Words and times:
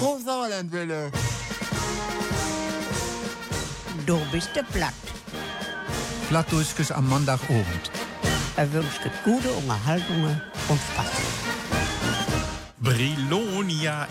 Hochsauerlandwelle. 0.00 1.10
Du 4.06 4.18
bist 4.30 4.50
der 4.54 4.62
Platt. 4.62 4.94
Plattdeutsches 6.28 6.90
am 6.92 7.08
Montagabend. 7.08 7.90
Er 8.56 8.72
wünscht 8.72 9.00
gute 9.24 9.50
Unterhaltungen 9.52 10.40
und 10.68 10.80
Spaß. 10.92 11.25
Brilonia, 12.96 14.08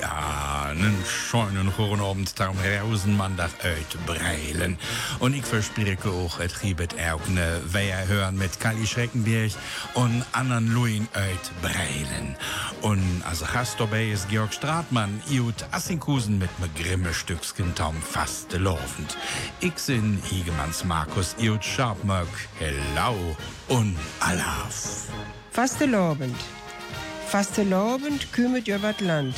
ja, 0.00 0.66
einen 0.68 0.96
schönen 1.06 1.72
guten 1.76 2.00
Abend, 2.00 2.40
darum 2.40 2.56
Rausenmandag 2.58 3.50
uit 3.62 4.04
Breilen. 4.04 4.78
Und 5.20 5.32
ich 5.32 5.44
verspreche 5.44 6.08
auch, 6.08 6.40
es 6.40 6.58
gibt 6.58 6.94
auch 6.94 7.28
eine 7.28 7.60
Weiher 7.66 8.08
hören 8.08 8.36
mit 8.36 8.58
Kali 8.58 8.84
Schreckenberg 8.84 9.52
und 9.94 10.24
anderen 10.32 10.74
Luin 10.74 11.06
uit 11.12 11.62
Breilen. 11.62 12.34
Und 12.82 13.22
als 13.28 13.44
Gast 13.52 13.78
ist 13.80 14.28
Georg 14.28 14.52
Stratmann, 14.52 15.22
Jut 15.28 15.64
Assinkusen 15.70 16.38
mit 16.38 16.50
me 16.58 16.68
grimme 16.74 17.14
Stücksken 17.14 17.76
Tom 17.76 17.94
fast 18.02 18.52
laufend. 18.54 19.16
Ich 19.60 19.74
bin 19.86 20.20
Higemanns 20.28 20.82
Markus 20.82 21.36
Jut 21.38 21.64
Scharpmöck, 21.64 22.26
hello 22.58 23.36
und 23.68 23.96
alaf. 24.18 25.06
Fastelobend. 25.52 26.34
Fastelobend 27.34 28.32
kümmert 28.32 28.68
über 28.68 28.92
das 28.92 29.00
Land. 29.00 29.34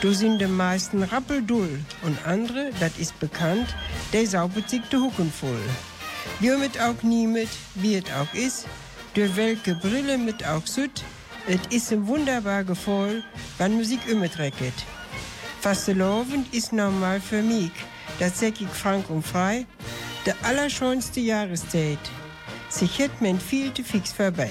Du 0.00 0.12
sind 0.12 0.40
die 0.40 0.46
meisten 0.48 1.04
rappeldull 1.04 1.78
und 2.02 2.26
andere, 2.26 2.72
das 2.80 2.98
ist 2.98 3.16
bekannt, 3.20 3.76
der 4.12 4.26
saubert 4.26 4.68
sich 4.68 4.82
die 4.90 4.96
Hucken 4.96 5.30
voll. 5.30 5.62
Wir 6.40 6.58
mit 6.58 6.80
auch 6.80 7.00
nie 7.04 7.28
mit, 7.28 7.48
wie 7.76 7.94
es 7.94 8.06
auch 8.06 8.34
ist, 8.34 8.66
durch 9.14 9.36
welche 9.36 9.76
Brille 9.76 10.18
mit 10.18 10.44
auch 10.44 10.66
süd, 10.66 11.04
es 11.46 11.60
ist 11.70 11.92
ein 11.92 12.08
wunderbar 12.08 12.64
Gefühl, 12.64 13.22
wann 13.58 13.76
Musik 13.76 14.00
umtrecket. 14.10 14.74
Fastelobend 15.60 16.52
ist 16.52 16.72
normal 16.72 17.20
für 17.20 17.40
mich, 17.40 17.70
das 18.18 18.40
sag 18.40 18.60
ich 18.60 18.66
frank 18.66 19.08
und 19.10 19.22
frei, 19.22 19.64
der 20.26 20.34
allerschönste 20.42 21.20
Jahreszeit. 21.20 22.00
Sich 22.68 22.98
hätt 22.98 23.22
man 23.22 23.38
viel 23.38 23.72
zu 23.72 23.84
fix 23.84 24.10
vorbei. 24.10 24.50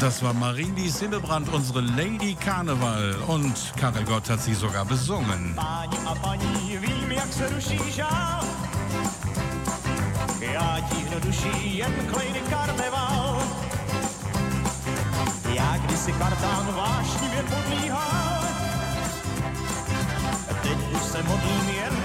Das 0.00 0.22
war 0.22 0.32
Marindi 0.32 0.88
Sinnebrand, 0.88 1.52
unsere 1.52 1.82
Lady 1.82 2.34
Karneval. 2.34 3.16
Und 3.28 3.72
Karel 3.76 4.02
Gott 4.04 4.30
hat 4.30 4.40
sie 4.40 4.54
sogar 4.54 4.86
besungen. 4.86 5.54
Páni 5.54 5.98
a 6.06 6.14
paní, 6.14 6.78
vím, 6.78 7.12
jak 7.12 7.32
se 7.32 7.48
ruší 7.48 7.78
žál. 7.92 8.40
Já 10.40 10.80
tíhnu 10.90 11.20
duší 11.20 11.76
jen 11.78 11.92
klejny 12.12 12.40
karneval. 12.50 13.42
Já 15.54 15.76
kdysi 15.76 16.12
kartán 16.12 16.74
vášnivě 16.76 17.42
podlíhal. 17.42 18.44
Teď 20.62 20.78
už 20.94 21.02
se 21.02 21.22
modlím 21.22 21.68
jen 21.68 21.99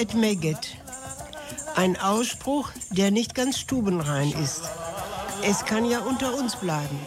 et 0.00 0.14
Megget. 0.14 0.78
Ein 1.76 2.00
Ausspruch, 2.00 2.70
der 2.88 3.10
nicht 3.10 3.34
ganz 3.34 3.58
stubenrein 3.58 4.32
ist. 4.32 4.62
Es 5.42 5.66
kann 5.66 5.84
ja 5.84 6.00
unter 6.00 6.34
uns 6.34 6.56
bleiben. 6.56 6.98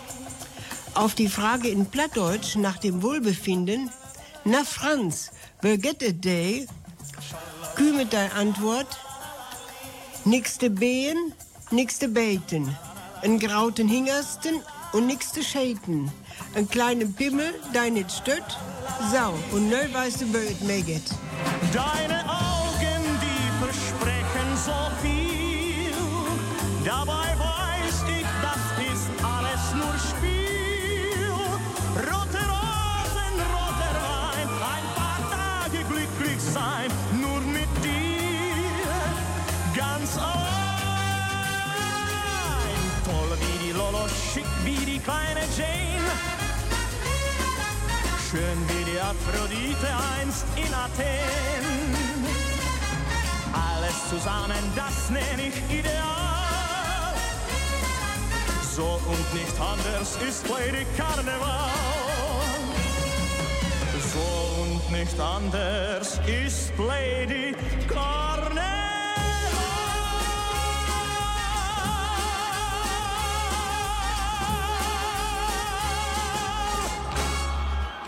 Auf 0.93 1.15
die 1.15 1.27
Frage 1.27 1.69
in 1.69 1.87
Plattdeutsch 1.87 2.55
nach 2.55 2.77
dem 2.77 3.01
Wohlbefinden, 3.01 3.89
na 4.45 4.63
Franz, 4.63 5.31
bö 5.61 5.77
get 5.77 6.03
et 6.03 6.23
day, 6.23 6.67
küme 7.75 8.05
deine 8.05 8.33
Antwort, 8.33 8.99
nix 10.23 10.59
te 10.59 10.69
behen, 10.69 11.33
nix 11.71 11.97
te 11.97 12.07
beten, 12.07 12.77
en 13.23 13.39
grauten 13.39 13.87
Hingersten 13.87 14.61
und 14.91 15.07
nix 15.07 15.31
te 15.31 15.41
schäten, 15.43 16.11
en 16.53 16.69
kleinen 16.69 17.13
Pimmel, 17.15 17.55
dein 17.73 17.93
nicht 17.95 18.11
stött, 18.11 18.59
sau, 19.11 19.33
und 19.51 19.69
nö 19.69 19.81
weißt 19.91 20.21
du, 20.21 20.25
bö 20.27 20.39
et 20.39 20.61
Megget. 20.61 21.09
Deine 21.73 22.32
kleine 45.03 45.41
Jane. 45.57 46.11
Schön 48.29 48.59
wie 48.69 48.91
die 48.91 48.99
Aphrodite 48.99 49.87
einst 50.19 50.45
in 50.55 50.73
Athen. 50.73 51.65
Alles 53.53 54.09
zusammen, 54.09 54.63
das 54.75 55.09
nenn 55.09 55.39
ich 55.47 55.57
ideal. 55.69 57.13
So 58.75 58.99
und 59.05 59.33
nicht 59.33 59.59
anders 59.59 60.17
ist 60.27 60.47
Lady 60.49 60.85
Karneval. 60.97 61.69
So 64.13 64.63
und 64.63 64.91
nicht 64.91 65.19
anders 65.19 66.19
ist 66.27 66.73
Lady 66.77 67.55
Karneval. 67.87 68.92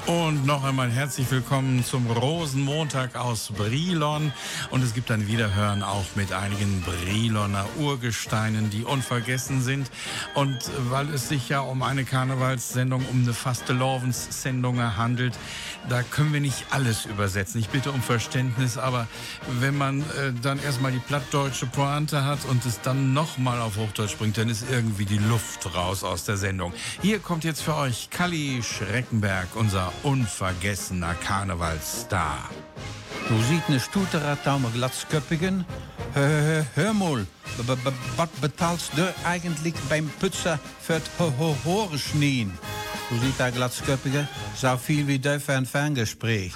Und 0.07 0.45
noch 0.45 0.63
einmal 0.63 0.91
herzlich 0.91 1.31
willkommen 1.31 1.83
zum 1.83 2.05
Rosenmontag 2.05 3.15
aus 3.15 3.51
Brilon. 3.51 4.31
Und 4.69 4.83
es 4.83 4.93
gibt 4.93 5.09
ein 5.09 5.27
Wiederhören 5.27 5.81
auch 5.81 6.05
mit 6.13 6.31
einigen 6.31 6.83
Briloner 6.83 7.65
Urgesteinen, 7.79 8.69
die 8.69 8.83
unvergessen 8.83 9.63
sind. 9.63 9.89
Und 10.35 10.59
weil 10.91 11.09
es 11.09 11.27
sich 11.27 11.49
ja 11.49 11.61
um 11.61 11.81
eine 11.81 12.03
Karnevalssendung, 12.03 13.03
um 13.11 13.23
eine 13.23 13.33
Fastelovens-Sendung 13.33 14.79
handelt, 14.95 15.33
da 15.89 16.03
können 16.03 16.33
wir 16.33 16.41
nicht 16.41 16.65
alles 16.71 17.05
übersetzen. 17.05 17.59
Ich 17.59 17.69
bitte 17.69 17.91
um 17.91 18.01
Verständnis, 18.01 18.77
aber 18.77 19.07
wenn 19.59 19.77
man 19.77 20.01
äh, 20.01 20.33
dann 20.41 20.61
erstmal 20.61 20.91
die 20.91 20.99
plattdeutsche 20.99 21.65
Pointe 21.65 22.23
hat 22.23 22.39
und 22.45 22.65
es 22.65 22.81
dann 22.81 23.13
nochmal 23.13 23.61
auf 23.61 23.77
Hochdeutsch 23.77 24.17
bringt, 24.17 24.37
dann 24.37 24.49
ist 24.49 24.65
irgendwie 24.69 25.05
die 25.05 25.17
Luft 25.17 25.73
raus 25.75 26.03
aus 26.03 26.23
der 26.23 26.37
Sendung. 26.37 26.73
Hier 27.01 27.19
kommt 27.19 27.43
jetzt 27.43 27.61
für 27.61 27.75
euch 27.75 28.09
Kalli 28.09 28.61
Schreckenberg, 28.63 29.47
unser 29.55 29.91
unvergessener 30.03 31.13
Karnevalsstar. 31.15 32.49
Du 33.27 33.35
siehst 33.49 33.69
ne 33.69 33.79
Stuterer 33.79 34.41
Taumer 34.43 34.69
Glatzköppigen. 34.69 35.65
Hör, 36.13 36.93
mal, 36.93 37.25
was 38.15 38.29
bezahlst 38.39 38.91
du 38.95 39.13
eigentlich 39.25 39.73
beim 39.89 40.09
Putzer 40.19 40.59
für 40.81 40.99
das 40.99 41.09
Haare 41.19 41.97
schnien? 43.07 43.19
Du 43.19 43.25
siehst 43.25 43.39
da 43.39 43.49
Glatzköppige, 43.49 44.27
so 44.55 44.77
viel 44.77 45.07
wie 45.07 45.19
du 45.19 45.39
für 45.39 45.53
ein 45.53 45.65
Ferngespräch. 45.65 46.53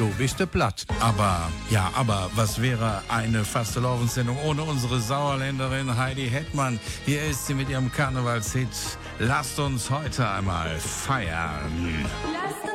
Du 0.00 0.08
bist 0.16 0.38
platt. 0.50 0.86
Aber, 1.00 1.50
ja, 1.68 1.90
aber 1.94 2.30
was 2.34 2.60
wäre 2.60 3.02
eine 3.08 3.44
Fastelovensendung 3.44 4.38
ohne 4.44 4.62
unsere 4.62 4.98
Sauerländerin 4.98 5.96
Heidi 5.96 6.28
Hetmann? 6.28 6.80
Hier 7.04 7.22
ist 7.24 7.46
sie 7.46 7.54
mit 7.54 7.68
ihrem 7.68 7.92
Karnevalshit. 7.92 8.68
Lasst 9.18 9.58
uns 9.58 9.90
heute 9.90 10.28
einmal 10.28 10.78
feiern. 10.78 12.06
Lasst 12.32 12.69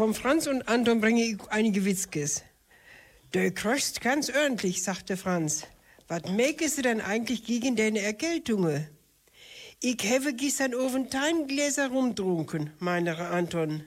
Vom 0.00 0.14
Franz 0.14 0.46
und 0.46 0.66
Anton 0.66 1.02
bringe 1.02 1.22
ich 1.22 1.36
einige 1.50 1.84
Witzkes. 1.84 2.42
Du 3.32 3.52
kröchst 3.52 4.00
ganz 4.00 4.30
ordentlich, 4.30 4.82
sagte 4.82 5.18
Franz. 5.18 5.66
Was 6.08 6.22
merkst 6.24 6.78
du 6.78 6.80
denn 6.80 7.02
eigentlich 7.02 7.44
gegen 7.44 7.76
deine 7.76 8.00
Erkältungen? 8.00 8.88
Ich 9.78 9.98
habe 10.10 10.32
gestern 10.32 10.74
oben 10.74 11.10
Teingläser 11.10 11.88
rumtrunken, 11.88 12.70
meinte 12.78 13.14
Anton. 13.14 13.84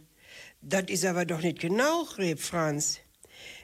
Das 0.62 0.84
ist 0.90 1.04
aber 1.04 1.26
doch 1.26 1.42
nicht 1.42 1.58
genau, 1.58 2.04
rief 2.20 2.46
Franz. 2.46 3.00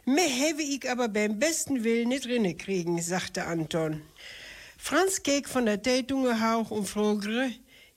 Mehr 0.05 0.49
habe 0.49 0.63
ich 0.63 0.89
aber 0.89 1.07
beim 1.07 1.37
besten 1.37 1.83
Willen 1.83 2.09
nicht 2.09 2.25
rinne 2.25 2.55
kriegen, 2.55 2.99
sagte 2.99 3.45
Anton. 3.45 4.01
Franz 4.75 5.21
keek 5.21 5.47
von 5.47 5.67
der 5.67 5.83
Tätunge 5.83 6.41
hauch 6.41 6.71
und 6.71 6.87
fragte, 6.87 7.51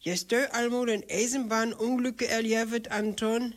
du 0.04 0.52
allemaal 0.52 0.90
een 0.90 1.04
Eisenbahnunglücke 1.09 2.28
erlebt, 2.28 2.90
Anton? 2.90 3.54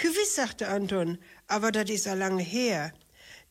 Gewiss, 0.00 0.34
sagte 0.34 0.68
Anton, 0.68 1.18
aber 1.46 1.72
das 1.72 1.90
ist 1.90 2.08
a 2.08 2.14
lange 2.14 2.42
her. 2.42 2.92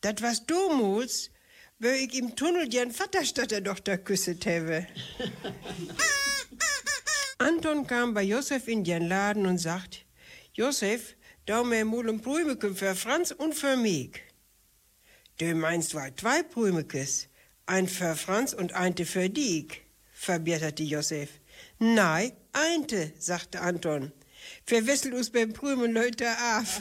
Dat 0.00 0.20
was 0.20 0.44
damals, 0.46 1.30
wo 1.78 1.88
ich 1.88 2.12
im 2.18 2.34
Tunnel 2.34 2.68
den 2.68 2.90
Vaterstadt 2.90 3.52
der 3.52 3.62
Tochter 3.62 3.98
küsset 3.98 4.44
habe. 4.46 4.86
Anton 7.38 7.86
kam 7.86 8.14
bei 8.14 8.24
Josef 8.24 8.66
in 8.66 8.82
den 8.82 9.08
Laden 9.08 9.46
und 9.46 9.58
sagt, 9.58 10.04
Josef, 10.54 11.14
da 11.46 11.62
mir 11.62 11.84
mal 11.84 12.08
ein 12.08 12.20
Prümeken 12.20 12.74
für 12.74 12.96
Franz 12.96 13.30
und 13.30 13.54
für 13.54 13.76
mich. 13.76 14.20
Du 15.38 15.54
meinst 15.54 15.94
war 15.94 16.14
zwei 16.16 16.42
Prümekes, 16.42 17.28
ein 17.66 17.86
für 17.86 18.16
Franz 18.16 18.52
und 18.52 18.72
einte 18.72 19.06
für 19.06 19.30
dich, 19.30 19.82
verbesserte 20.12 20.82
Josef. 20.82 21.30
Nein, 21.78 22.32
einte, 22.52 23.12
sagte 23.18 23.60
Anton. 23.60 24.12
Verwechselt 24.70 25.14
uns 25.14 25.30
beim 25.30 25.52
Prümen 25.52 25.92
Leute 25.92 26.28
auf. 26.54 26.80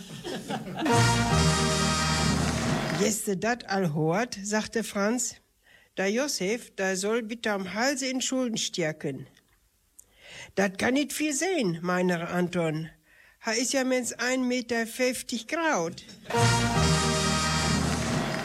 Jeste 3.02 3.36
dat 3.36 3.68
all 3.68 3.96
hort, 3.96 4.38
sagte 4.44 4.84
Franz. 4.84 5.38
Der 5.98 6.12
Josef, 6.12 6.70
der 6.76 6.96
soll 6.96 7.24
bitte 7.24 7.52
am 7.52 7.74
Halse 7.74 8.06
in 8.06 8.22
Schulden 8.22 8.58
stärken. 8.58 9.26
Dat 10.54 10.78
kann 10.78 10.94
nicht 10.94 11.14
viel 11.14 11.34
sein, 11.34 11.80
meiner 11.82 12.30
Anton. 12.30 12.92
Ha 13.44 13.54
is 13.54 13.72
ja 13.72 13.84
mens 13.84 14.14
ein 14.14 14.48
Meter 14.48 14.86
fünfzig 14.86 15.48
Kraut. 15.48 16.04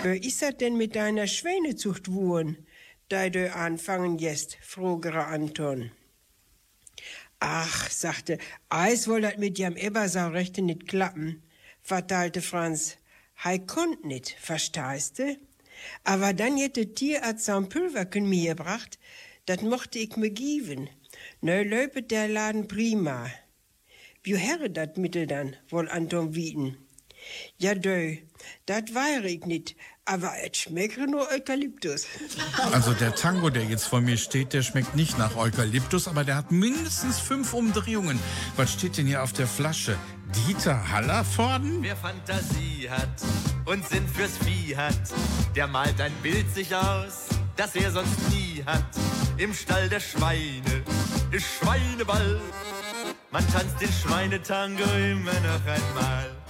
Wer 0.02 0.24
ist 0.24 0.40
dat 0.40 0.62
denn 0.62 0.78
mit 0.78 0.96
deiner 0.96 1.26
Schweinezucht 1.26 2.10
wohn? 2.10 2.56
da 3.10 3.28
du 3.28 3.52
anfangen 3.52 4.18
jetzt, 4.18 4.56
frugere 4.62 5.26
Anton. 5.26 5.90
Ach, 7.46 7.90
sagte, 7.90 8.38
Eis 8.70 9.06
woll 9.06 9.20
dat 9.20 9.36
mit 9.36 9.58
jam 9.58 9.76
Ebersau 9.76 10.28
rechte 10.30 10.62
nit 10.62 10.88
klappen, 10.88 11.42
verteilte 11.82 12.40
Franz. 12.40 12.96
Hei 13.44 13.58
konnt 13.58 14.02
nit, 14.02 14.34
verstehst 14.40 15.18
du? 15.18 15.36
Aber 16.04 16.32
dann 16.32 16.56
hätte 16.56 16.94
Tierarzt 16.94 17.50
am 17.50 17.68
Pulverken 17.68 18.26
mir 18.30 18.54
gebracht, 18.54 18.98
dat 19.44 19.60
mochte 19.60 19.98
ich 19.98 20.16
mir 20.16 20.30
geben. 20.30 20.88
Neu 21.42 21.64
löpet 21.64 22.10
der 22.10 22.28
Laden 22.28 22.66
prima. 22.66 23.30
Wie 24.22 24.38
herre 24.38 24.70
dat 24.70 24.96
Mittel 24.96 25.26
dann, 25.26 25.54
wohl 25.68 25.90
Anton 25.90 26.34
Wieden? 26.34 26.78
Ja, 27.58 27.74
dö, 27.74 28.16
dat 28.64 28.94
weiß 28.94 29.24
ich 29.24 29.44
nit, 29.44 29.76
aber 30.06 30.32
et 30.42 30.56
schmeckt 30.56 30.98
nur 30.98 31.28
Eukalyptus. 31.30 32.06
Also 32.72 32.92
der 32.92 33.14
Tango, 33.14 33.50
der 33.50 33.64
jetzt 33.64 33.86
vor 33.86 34.00
mir 34.00 34.16
steht, 34.16 34.52
der 34.52 34.62
schmeckt 34.62 34.94
nicht 34.94 35.18
nach 35.18 35.36
Eukalyptus, 35.36 36.08
aber 36.08 36.24
der 36.24 36.36
hat 36.36 36.52
mindestens 36.52 37.18
fünf 37.18 37.54
Umdrehungen. 37.54 38.18
Was 38.56 38.72
steht 38.72 38.98
denn 38.98 39.06
hier 39.06 39.22
auf 39.22 39.32
der 39.32 39.46
Flasche? 39.46 39.96
Dieter 40.46 40.90
Hallervorden? 40.90 41.82
Wer 41.82 41.96
Fantasie 41.96 42.88
hat 42.90 43.22
und 43.64 43.86
Sinn 43.88 44.06
fürs 44.08 44.36
Vieh 44.38 44.76
hat, 44.76 45.00
der 45.56 45.66
malt 45.66 46.00
ein 46.00 46.12
Bild 46.22 46.52
sich 46.54 46.74
aus, 46.74 47.28
das 47.56 47.74
er 47.74 47.90
sonst 47.90 48.30
nie 48.30 48.62
hat. 48.66 48.84
Im 49.38 49.54
Stall 49.54 49.88
der 49.88 50.00
Schweine 50.00 50.82
ist 51.30 51.46
Schweineball. 51.58 52.40
Man 53.30 53.44
tanzt 53.52 53.80
den 53.80 53.92
Schweinetango 53.92 54.84
immer 54.84 55.32
noch 55.32 55.66
einmal. 55.66 56.43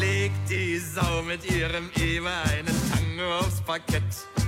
Legt 0.00 0.50
die 0.50 0.78
Sau 0.78 1.22
mit 1.22 1.50
ihrem 1.50 1.90
Eber 1.96 2.30
einen 2.52 2.76
Tango 2.90 3.38
aufs 3.38 3.60
Parkett. 3.60 4.02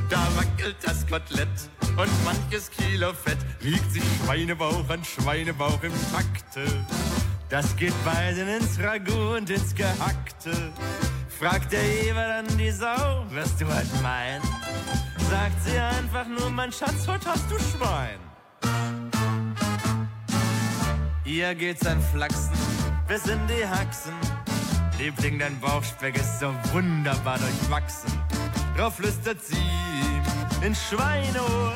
Da 0.09 0.29
wackelt 0.37 0.77
das 0.83 1.07
Kotelett 1.07 1.49
und 1.97 2.25
manches 2.25 2.71
Kilo 2.71 3.13
Fett 3.13 3.39
wiegt 3.61 3.91
sich 3.91 4.03
Schweinebauch 4.25 4.89
an 4.89 5.05
Schweinebauch 5.05 5.83
im 5.83 5.93
Takte. 6.13 6.65
Das 7.49 7.77
geht 7.77 7.95
beiden 8.05 8.49
ins 8.49 8.79
Ragout 8.79 9.37
und 9.39 9.51
ins 9.51 9.75
Gehackte. 9.75 10.73
Fragt 11.29 11.73
der 11.73 11.83
Eber 12.05 12.27
dann 12.27 12.59
die 12.59 12.71
Sau, 12.71 13.25
was 13.31 13.57
du 13.57 13.67
halt 13.67 13.89
meinst. 14.03 14.49
Sagt 15.29 15.65
sie 15.65 15.79
einfach 15.79 16.27
nur, 16.27 16.51
mein 16.51 16.73
Schatz, 16.73 17.09
heute 17.09 17.27
hast 17.27 17.51
du 17.51 17.59
Schwein. 17.59 18.19
Ihr 21.25 21.55
geht's 21.55 21.87
an 21.87 22.01
Flachsen 22.13 22.53
bis 23.09 23.27
in 23.27 23.41
die 23.49 23.67
Haxen. 23.67 24.13
Liebling, 25.01 25.39
dein 25.39 25.59
Bauchspeck 25.61 26.15
ist 26.17 26.41
so 26.41 26.55
wunderbar 26.73 27.39
durchwachsen. 27.39 28.13
Drauf 28.77 28.97
flüstert 28.97 29.43
sie 29.43 29.57
in 30.61 30.75
Schweineohr. 30.75 31.73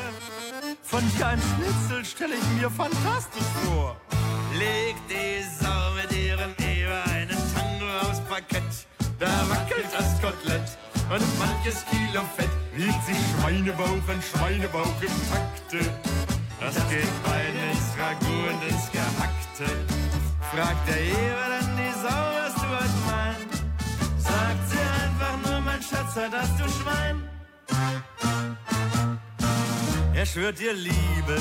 Von 0.83 1.01
dir 1.17 1.27
ein 1.29 1.41
Schnitzel 1.41 2.05
stell 2.05 2.29
ich 2.33 2.61
mir 2.61 2.69
fantastisch 2.69 3.49
vor. 3.65 3.95
Legt 4.53 5.01
die 5.09 5.41
Sau 5.59 5.91
mit 5.95 6.15
ihrem 6.15 6.51
Eber 6.59 7.03
einen 7.11 7.37
Tango 7.55 7.85
aufs 8.01 8.19
Parkett. 8.29 8.85
Da 9.17 9.27
wackelt 9.49 9.87
das 9.91 10.21
Kotelett 10.21 10.77
und 11.09 11.39
manches 11.39 11.83
Kilo 11.89 12.23
Fett 12.37 12.49
wiegt 12.75 13.05
sich 13.07 13.17
Schweinebauch 13.41 14.07
an 14.07 14.21
Schweinebauch 14.21 15.01
im 15.01 15.15
Takte. 15.31 15.91
Das 16.59 16.75
geht 16.89 17.23
beiden 17.23 17.71
ins 17.71 17.97
Ragout 17.97 18.53
und 18.53 18.69
ins 18.69 18.91
Gehackte. 18.91 19.65
Fragt 20.53 20.87
der 20.87 21.01
Eber 21.01 21.47
dann 21.49 21.75
die 21.75 21.91
Sau, 22.01 22.34
Schatz, 25.89 26.15
halt 26.15 26.33
hast 26.33 26.59
du 26.59 26.63
Schwein. 26.63 27.29
Er 30.13 30.25
schwört 30.25 30.59
dir 30.59 30.73
Liebe, 30.73 31.37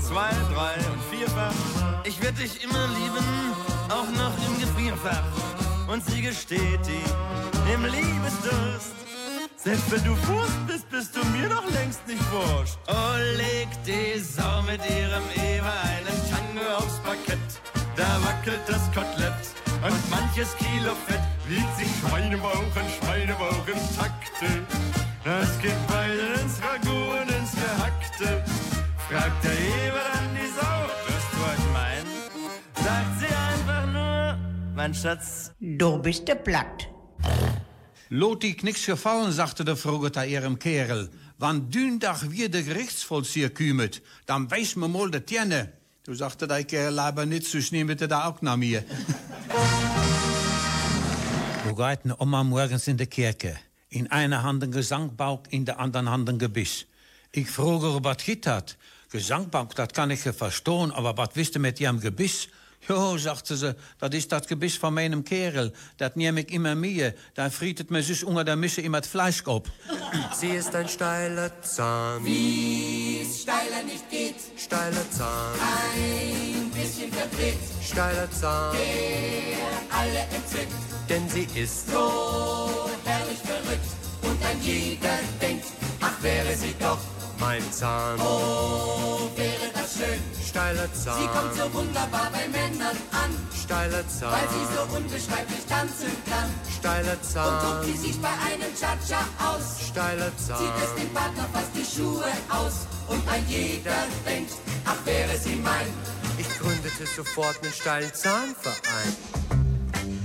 zwei, 0.00 0.30
drei 0.54 0.74
und 0.92 1.02
vierfach. 1.10 1.54
Ich 2.04 2.22
werd 2.22 2.38
dich 2.38 2.62
immer 2.62 2.86
lieben, 2.98 3.26
auch 3.88 4.08
noch 4.16 4.34
im 4.46 4.60
Gefrierfach. 4.60 5.24
Und 5.88 6.04
sie 6.04 6.22
gesteht 6.22 6.86
ihm 6.86 7.74
im 7.74 7.84
Liebesdurst. 7.84 8.94
Selbst 9.56 9.90
wenn 9.90 10.04
du 10.04 10.10
Wurst 10.28 10.66
bist, 10.66 10.90
bist 10.90 11.16
du 11.16 11.24
mir 11.36 11.48
noch 11.48 11.68
längst 11.70 12.06
nicht 12.06 12.22
wurscht. 12.32 12.78
Oh, 12.88 13.16
legt 13.36 13.78
die 13.86 14.18
Sau 14.18 14.62
mit 14.62 14.80
ihrem 14.88 15.24
Eber 15.34 15.72
einen 15.84 16.18
Tango 16.30 16.76
aufs 16.76 16.98
Parkett. 17.00 17.38
Da 17.96 18.08
wackelt 18.24 18.62
das 18.66 18.86
Kotelett 18.92 19.42
und 19.82 20.10
manches 20.10 20.56
Kilo 20.56 20.94
Fett 21.06 21.31
wiegt 21.48 21.76
sich 21.78 21.88
Schweinebauch 22.00 22.76
an 22.76 22.88
Schweinebauch 22.98 23.66
im 23.66 23.80
Takte. 23.96 24.48
Das 25.24 25.58
geht 25.60 25.86
beide 25.88 26.40
ins 26.40 26.60
Ragout 26.62 27.22
und 27.22 27.30
ins 27.30 27.52
Gehackte. 27.52 28.44
Fragt 29.08 29.44
der 29.44 29.52
Eber 29.52 30.04
dann 30.12 30.34
die 30.34 30.48
Sau, 30.48 30.78
was 31.06 31.24
du 31.32 31.38
heute 31.46 31.68
meinst? 31.72 32.84
Sagt 32.84 33.20
sie 33.20 33.34
einfach 33.50 33.86
nur, 33.92 34.38
mein 34.74 34.94
Schatz, 34.94 35.52
Du 35.60 35.98
bist 35.98 36.26
de 36.26 36.34
platt. 36.34 36.88
Lot 38.08 38.44
ik 38.44 38.62
niks 38.62 38.84
gefallen, 38.84 39.32
sagte 39.32 39.64
der 39.64 39.76
Frogeta 39.76 40.24
ihrem 40.24 40.58
Kerel. 40.58 41.08
Wann 41.38 41.70
Dündag 41.70 42.30
wir 42.30 42.50
de 42.50 42.62
Gerichtsvollzieher 42.62 43.50
kümet, 43.50 44.02
dann 44.26 44.50
weis 44.50 44.76
me 44.76 44.86
mal 44.86 45.10
de 45.10 45.20
Tjenne. 45.20 45.72
Du 46.04 46.14
sagte 46.14 46.46
der 46.46 46.64
Kerl 46.64 46.98
aber 46.98 47.26
nicht 47.26 47.46
zu 47.46 47.62
schnee 47.62 47.84
mit 47.84 48.00
der 48.00 48.26
auch 48.26 48.42
nach 48.42 48.56
mir. 48.56 48.84
Wo 51.72 51.76
geht 51.76 52.04
ne 52.04 52.14
Oma 52.20 52.44
morgens 52.44 52.86
in 52.86 52.98
de 52.98 53.06
Kirche? 53.06 53.56
In 53.88 54.06
einer 54.10 54.42
Hand 54.42 54.62
ein 54.62 54.72
Gesangbauk, 54.72 55.50
in 55.50 55.64
der 55.64 55.80
anderen 55.80 56.10
Hand 56.10 56.28
ein 56.28 56.38
Gebiss. 56.38 56.84
Ich 57.32 57.48
frage, 57.48 57.98
was 58.04 58.18
geht 58.18 58.46
hat? 58.46 58.76
Gesangbauk, 59.10 59.74
das 59.74 59.88
kann 59.94 60.10
ich 60.10 60.22
ja 60.22 60.34
verstehen, 60.34 60.92
aber 60.92 61.16
was 61.16 61.30
wisst 61.32 61.54
ihr 61.56 61.62
mit 61.62 61.80
ihrem 61.80 61.98
Gebiss? 61.98 62.48
Jo, 62.86 63.16
sagte 63.16 63.56
sie, 63.56 63.74
das 63.98 64.14
ist 64.14 64.30
das 64.30 64.46
Gebiss 64.46 64.76
von 64.76 64.92
meinem 64.92 65.24
Kerl. 65.24 65.72
Das 65.96 66.14
nehme 66.14 66.42
ich 66.42 66.52
immer 66.52 66.74
mir. 66.74 67.14
Da 67.32 67.48
frietet 67.48 67.90
mir 67.90 68.02
sich 68.02 68.22
unter 68.22 68.44
der 68.44 68.56
Mische 68.56 68.82
immer 68.82 69.00
das 69.00 69.08
Fleisch 69.08 69.42
ab. 69.46 69.66
Sie 70.34 70.48
ist 70.50 70.74
ein 70.74 70.88
steiler 70.88 71.62
Zahn. 71.62 72.22
Wie 72.22 73.20
es 73.22 73.44
steiler 73.44 73.82
nicht 73.82 74.10
geht. 74.10 74.36
Steiler 74.58 75.10
Zahn. 75.10 75.54
Ein 75.58 76.70
bisschen 76.70 77.10
verdreht. 77.10 77.56
Steiler 77.80 78.30
Zahn. 78.30 78.76
Der 78.76 79.81
alle 80.02 80.20
entzückt. 80.36 80.72
Denn 81.08 81.28
sie 81.28 81.46
ist 81.54 81.90
so 81.90 82.88
herrlich 83.04 83.38
verrückt. 83.38 83.90
Und 84.22 84.38
ein 84.44 84.60
jeder 84.62 85.18
denkt, 85.40 85.66
ach 86.00 86.22
wäre 86.22 86.54
sie 86.56 86.74
doch 86.78 86.98
mein 87.38 87.62
Zahn. 87.72 88.20
Oh, 88.20 89.28
wäre 89.36 89.68
das 89.74 89.94
schön. 89.94 90.20
Steiler 90.48 90.92
Zahn. 90.92 91.18
Sie 91.20 91.26
kommt 91.28 91.54
so 91.56 91.74
wunderbar 91.74 92.30
bei 92.32 92.46
Männern 92.48 92.96
an, 93.10 93.30
Steiler 93.64 94.04
Zahn. 94.08 94.32
weil 94.32 94.48
sie 94.48 94.66
so 94.76 94.96
unbeschreiblich 94.96 95.64
tanzen 95.68 96.12
kann. 96.30 96.48
Steiler 96.78 97.12
Und 97.14 97.24
Zahn. 97.24 97.62
tobt 97.82 97.84
sie 97.86 97.96
sich 98.08 98.20
bei 98.20 98.28
einem 98.28 98.72
Cha-Cha 98.78 99.24
aus, 99.50 99.88
Steiler 99.88 100.30
zieht 100.36 100.50
es 100.82 100.88
Zahn. 100.90 100.96
dem 101.00 101.10
Partner 101.14 101.46
fast 101.52 101.70
die 101.74 101.84
Schuhe 101.96 102.24
aus. 102.48 102.86
Und 103.08 103.26
ein 103.28 103.44
jeder 103.48 104.04
denkt, 104.26 104.52
ach 104.84 105.04
wäre 105.04 105.36
sie 105.36 105.56
mein. 105.56 105.86
Ich 106.38 106.48
gründete 106.58 107.06
sofort 107.06 107.62
einen 107.62 107.72
steilen 107.72 108.12
Zahnverein. 108.14 109.16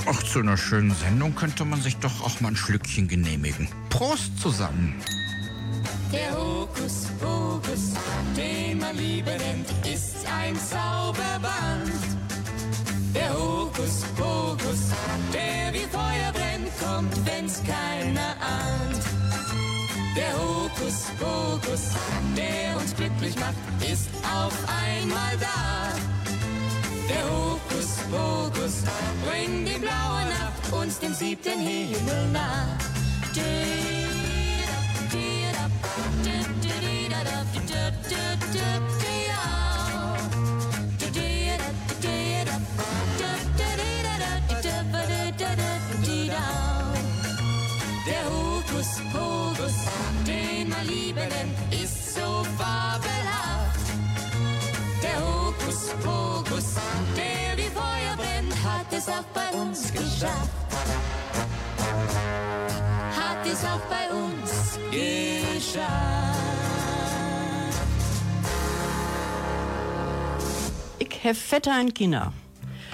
Ach, 0.10 0.24
zu 0.24 0.40
einer 0.40 0.56
schönen 0.56 0.96
Sendung 0.96 1.36
könnte 1.36 1.66
man 1.66 1.82
sich 1.82 1.98
doch 1.98 2.22
auch 2.22 2.40
mal 2.40 2.50
ein 2.50 2.56
Schlückchen 2.56 3.10
genehmigen. 3.10 3.68
Prost 3.90 4.40
zusammen. 4.40 4.96
Der 6.14 6.32
Hokus 6.32 7.08
Pokus, 7.20 7.94
den 8.38 8.80
man 8.80 8.96
Liebe 8.96 9.32
nennt, 9.32 9.68
ist 9.86 10.26
ein 10.26 10.56
Zauberband. 10.56 11.92
Der 13.14 13.34
Hokus 13.34 14.04
Pokus, 14.16 14.92
der 15.34 15.74
wie 15.74 15.86
Feuer 15.92 16.32
brennt, 16.32 16.72
kommt, 16.80 17.26
wenn's 17.26 17.62
keiner 17.66 18.36
ahnt. 18.40 19.04
Der 20.16 20.34
Hokus 20.38 21.08
Pokus, 21.20 21.82
der 22.38 22.78
uns 22.80 22.96
glücklich 22.96 23.36
macht, 23.38 23.56
ist 23.92 24.08
auf 24.24 24.54
einmal 24.70 25.38
da. 25.38 26.17
Der 27.10 27.24
Hokus 27.26 27.98
Pokus 28.12 28.84
bringt 29.26 29.68
die 29.68 29.80
blaue 29.80 30.24
Nacht 30.26 30.74
uns 30.74 31.00
dem 31.00 31.14
siebten 31.14 31.60
Himmel 31.60 32.28
nah. 32.32 32.78
Der 33.36 33.98
es 58.98 59.08
auch 59.08 59.24
bei 59.34 59.56
uns 59.56 59.94
geschafft. 59.94 60.50
Hat 63.16 63.46
es 63.46 63.64
auch 63.64 63.82
bei 63.82 64.10
uns 64.12 64.80
geschafft. 64.90 65.88
Ich 70.98 71.24
habe 71.24 71.36
Vettern 71.36 71.94
Kinder. 71.94 72.34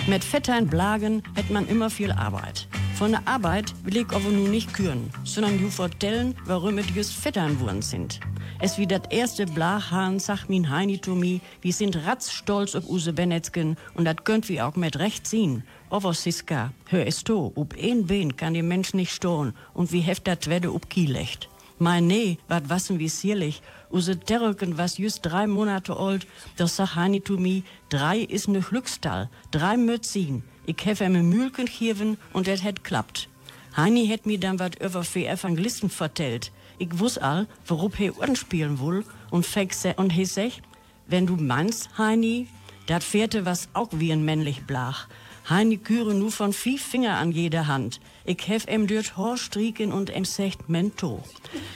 Mit 0.08 0.24
Vettern 0.24 0.68
Blagen 0.68 1.24
hat 1.38 1.50
man 1.50 1.68
immer 1.68 1.90
viel 1.90 2.12
Arbeit. 2.12 2.68
Von 2.96 3.12
der 3.12 3.26
Arbeit 3.26 3.74
will 3.84 3.98
ich 3.98 4.10
aber 4.12 4.30
nun 4.30 4.52
nicht 4.52 4.74
küren, 4.74 5.10
sondern 5.24 5.60
you 5.60 5.70
vertellen, 5.70 6.36
warum 6.46 6.76
wir 6.76 6.84
just 6.94 7.14
Vettern 7.14 7.60
worden 7.62 7.82
sind. 7.82 8.20
Es 8.60 8.78
wie 8.78 8.88
das 8.88 9.02
erste 9.10 9.46
Blachhahn, 9.46 10.20
sag 10.20 10.48
min 10.48 10.70
Heini 10.70 11.00
to 11.00 11.16
mi, 11.16 11.42
wir 11.62 11.74
sind 11.74 12.06
ratzstolz 12.06 12.76
auf 12.76 12.86
unsere 12.86 13.14
Benetzken 13.14 13.78
und 13.96 14.06
das 14.06 14.18
könnt 14.24 14.48
wir 14.48 14.68
auch 14.68 14.76
mit 14.76 15.00
Recht 15.00 15.28
sehen. 15.28 15.64
Aber 15.94 16.16
Siska, 16.16 16.74
hör 16.88 17.06
es 17.06 17.24
to, 17.24 17.52
ob 17.54 17.76
ein 17.80 18.08
Bein 18.08 18.36
kann 18.36 18.56
der 18.56 18.64
Mensch 18.64 18.96
nicht 18.96 19.14
stohlen 19.14 19.54
und 19.76 19.92
wie 19.92 20.00
heft 20.00 20.26
dat 20.26 20.50
Wedde 20.50 20.74
ob 20.74 20.90
Kielecht. 20.90 21.50
Mein 21.78 22.08
nee, 22.08 22.40
wat 22.48 22.68
wassen 22.68 22.98
wie 22.98 23.10
sierlich. 23.10 23.62
Use 23.92 24.20
Terröcken 24.20 24.80
was 24.80 24.98
just 24.98 25.24
drei 25.24 25.46
Monate 25.46 25.96
alt, 25.96 26.26
das 26.58 26.78
sag 26.78 26.96
Hani 26.96 27.22
to 27.22 27.38
mi, 27.38 27.64
drei 27.90 28.22
is 28.22 28.48
ne 28.48 28.62
Glückstal, 28.62 29.30
drei 29.52 29.78
Mützin. 29.78 30.42
Ich 30.66 30.84
hef 30.84 31.00
em 31.00 31.30
Mühlken 31.30 31.68
gieven 31.68 32.18
und 32.34 32.48
det 32.48 32.64
het 32.64 32.84
klappt. 32.84 33.30
Hani 33.78 34.08
het 34.08 34.26
mir 34.26 34.40
dann 34.40 34.58
wat 34.58 34.82
über 34.82 35.04
für 35.04 35.28
Evangelisten 35.28 35.92
vertellt. 35.92 36.52
Ich 36.80 37.00
wuss 37.00 37.20
all, 37.20 37.46
worop 37.68 37.98
he 37.98 38.10
Ohren 38.10 38.36
spielen 38.36 38.80
will 38.80 39.06
und 39.30 39.46
se 39.46 39.94
und 39.98 40.10
he 40.10 40.26
sech, 40.26 40.64
wenn 41.06 41.28
du 41.28 41.36
meinst, 41.36 41.96
Heini, 42.00 42.48
dat 42.88 43.04
fährte 43.04 43.46
was 43.46 43.70
auch 43.74 43.90
wie 43.92 44.12
ein 44.12 44.26
männlich 44.26 44.66
Blach. 44.66 45.08
Heini 45.50 45.78
küre 45.78 46.14
nu 46.14 46.30
von 46.30 46.54
vier 46.54 46.80
Finger 46.80 47.18
an 47.18 47.34
jeder 47.34 47.68
Hand. 47.68 48.00
Ich 48.24 48.48
hef 48.48 48.66
em 48.66 48.88
dürt 48.88 49.18
Horstrieken 49.18 49.92
und 49.92 50.10
em 50.10 50.24
secht 50.24 50.70
Mento. 50.70 51.22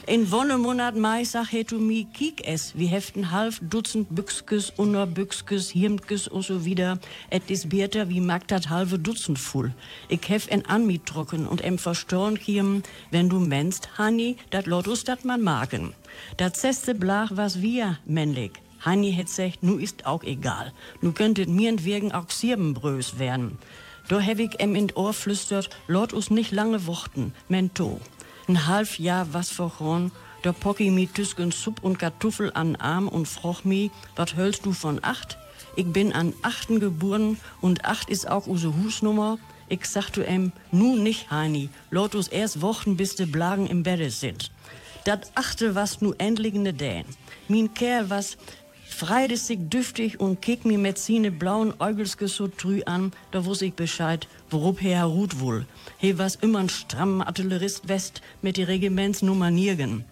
In 0.06 0.32
Wonnemonat 0.32 0.96
Mai 0.96 1.26
sag 1.26 1.52
he 1.52 1.66
tu 1.66 1.78
mi, 1.78 2.06
kiek 2.06 2.48
es, 2.48 2.78
wie 2.78 2.86
heften 2.86 3.32
halb 3.32 3.56
Dutzend 3.60 4.16
Büchskes, 4.16 4.72
Unterbüchskes, 4.78 5.70
Hirmkes 5.72 6.30
und 6.30 6.44
so 6.44 6.64
wieder. 6.64 7.00
Et 7.30 7.52
is 7.52 7.68
bierter 7.68 8.08
wie 8.08 8.22
mag 8.22 8.48
dat 8.48 8.70
halbe 8.70 9.00
Dutzend 9.00 9.38
full. 9.38 9.74
Ich 10.08 10.30
hef 10.30 10.48
en 10.48 10.66
Anmi 10.66 11.00
trocken 11.00 11.46
und 11.46 11.62
em 11.62 11.78
verstorn 11.78 12.40
kiem, 12.40 12.84
wenn 13.12 13.28
du 13.28 13.40
mennst, 13.42 13.98
Hani, 13.98 14.38
dat 14.50 14.66
Lottus 14.66 15.04
dat 15.04 15.26
man 15.26 15.42
magen. 15.42 15.94
Dat 16.38 16.56
zeste 16.56 16.96
Blach 16.96 17.32
was 17.36 17.62
wir 17.62 17.98
männlich. 18.06 18.54
Heini 18.86 19.12
het 19.12 19.30
sagt, 19.30 19.64
nu 19.64 19.80
ist 19.82 20.06
auch 20.06 20.24
egal. 20.24 20.72
Nu 21.02 21.12
könntet 21.12 21.50
mir 21.50 21.70
entwegen 21.70 22.12
auch 22.12 22.30
Sirbenbrös 22.30 23.20
werden. 23.20 23.58
Da 24.08 24.22
hab 24.22 24.40
ich 24.40 24.60
em 24.60 24.76
in 24.76 24.92
Ohr 24.96 25.14
flüstert, 25.14 25.70
lot 25.88 26.14
us 26.14 26.30
nicht 26.30 26.52
lange 26.52 26.86
wochten, 26.88 27.34
mento. 27.50 28.00
Ein 28.48 28.68
halb 28.68 29.00
Jahr 29.00 29.34
was 29.34 29.50
verhorn, 29.50 30.12
da 30.44 30.54
pock 30.54 30.80
ich 30.80 30.92
mi 30.92 31.08
tüsken 31.08 31.52
Supp 31.52 31.84
und 31.84 32.00
Kartoffel 32.00 32.52
an 32.54 32.78
Arm 32.78 33.10
und 33.10 33.28
froch 33.28 33.66
mi, 33.66 33.92
wat 34.16 34.36
hölst 34.38 34.66
du 34.66 34.72
von 34.72 35.00
acht? 35.04 35.38
Ich 35.76 35.88
bin 35.88 36.14
an 36.14 36.34
achten 36.42 36.80
geboren 36.80 37.38
und 37.60 37.84
acht 37.84 38.10
ist 38.10 38.30
auch 38.30 38.48
use 38.48 38.74
Husnummer. 38.78 39.40
Ich 39.68 39.86
sag 39.86 40.10
du 40.12 40.26
em, 40.26 40.54
nu 40.72 40.96
nicht, 40.96 41.30
Heini, 41.30 41.70
lot 41.92 42.16
us 42.16 42.30
erst 42.30 42.62
Wochen 42.62 42.96
bis 42.96 43.16
de 43.16 43.26
Blagen 43.26 43.68
im 43.68 43.84
Bette 43.84 44.10
sind. 44.10 44.52
Dat 45.04 45.32
achte 45.36 45.76
was 45.76 46.02
nu 46.02 46.14
endlich 46.18 46.54
ne 46.54 46.74
Dän. 46.74 47.06
Min 47.48 47.74
Kerl 47.74 48.10
was 48.10 48.38
freidestig 48.98 49.70
düftig 49.70 50.20
und 50.20 50.42
kick 50.42 50.66
mi 50.66 50.76
mit 50.76 50.98
sine 50.98 51.30
blauen 51.30 51.72
Äugelske 51.80 52.28
so 52.28 52.48
trü 52.48 52.82
an, 52.86 53.12
da 53.30 53.46
wuss 53.46 53.62
ich 53.62 53.76
Bescheid, 53.76 54.28
worub 54.50 54.82
her 54.82 55.04
ruht 55.06 55.40
wohl. 55.40 55.68
He 56.00 56.18
was 56.18 56.36
immer 56.36 56.60
ein 56.60 56.70
stramm 56.70 57.22
Artillerist 57.22 57.88
West 57.88 58.24
mit 58.42 58.58
die 58.58 58.64
Regimentsnummer 58.64 59.52
Nirgen. 59.52 60.04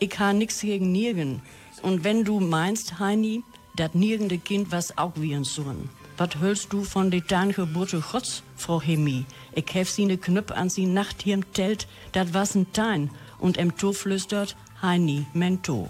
Ich 0.00 0.18
ha 0.18 0.34
nix 0.34 0.60
gegen 0.60 0.92
Nirgen. 0.92 1.40
Und 1.80 2.04
wenn 2.04 2.24
du 2.24 2.38
meinst, 2.38 2.98
Heini, 2.98 3.42
dat 3.74 3.94
nirgende 3.94 4.36
Kind 4.36 4.70
was 4.70 4.98
auch 4.98 5.12
wie 5.16 5.34
ein 5.34 5.44
Sohn. 5.44 5.88
Wat 6.18 6.38
hölst 6.38 6.74
du 6.74 6.84
von 6.84 7.10
de 7.10 7.22
dein 7.26 7.52
Geburte 7.52 8.02
Chotz, 8.02 8.42
Frau 8.54 8.82
Hemi? 8.82 9.24
Ich 9.54 9.72
hef 9.72 9.88
sine 9.88 10.18
Knöpf 10.18 10.50
an 10.50 10.68
sie 10.68 10.84
Nacht 10.84 11.22
hier 11.22 11.34
im 11.34 11.52
Telt, 11.54 11.88
dat 12.12 12.34
was 12.34 12.54
ein 12.54 12.70
Tein. 12.74 13.10
Und 13.38 13.56
em 13.56 13.76
To 13.78 13.94
flüstert, 13.94 14.56
Heini, 14.82 15.24
Mento. 15.32 15.88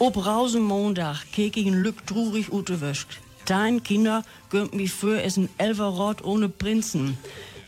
Ob 0.00 0.26
Rausenmontag 0.26 1.24
kek 1.32 1.56
ich 1.56 1.66
ein 1.66 1.82
Lück 1.82 2.04
trurig 2.04 2.52
utewöscht. 2.52 3.20
Dein 3.46 3.82
Kinder 3.84 4.24
gönnt 4.50 4.74
mich 4.74 4.92
für 4.92 5.22
es 5.22 5.36
ein 5.36 5.48
Elferrot 5.56 6.24
ohne 6.24 6.48
Prinzen. 6.48 7.16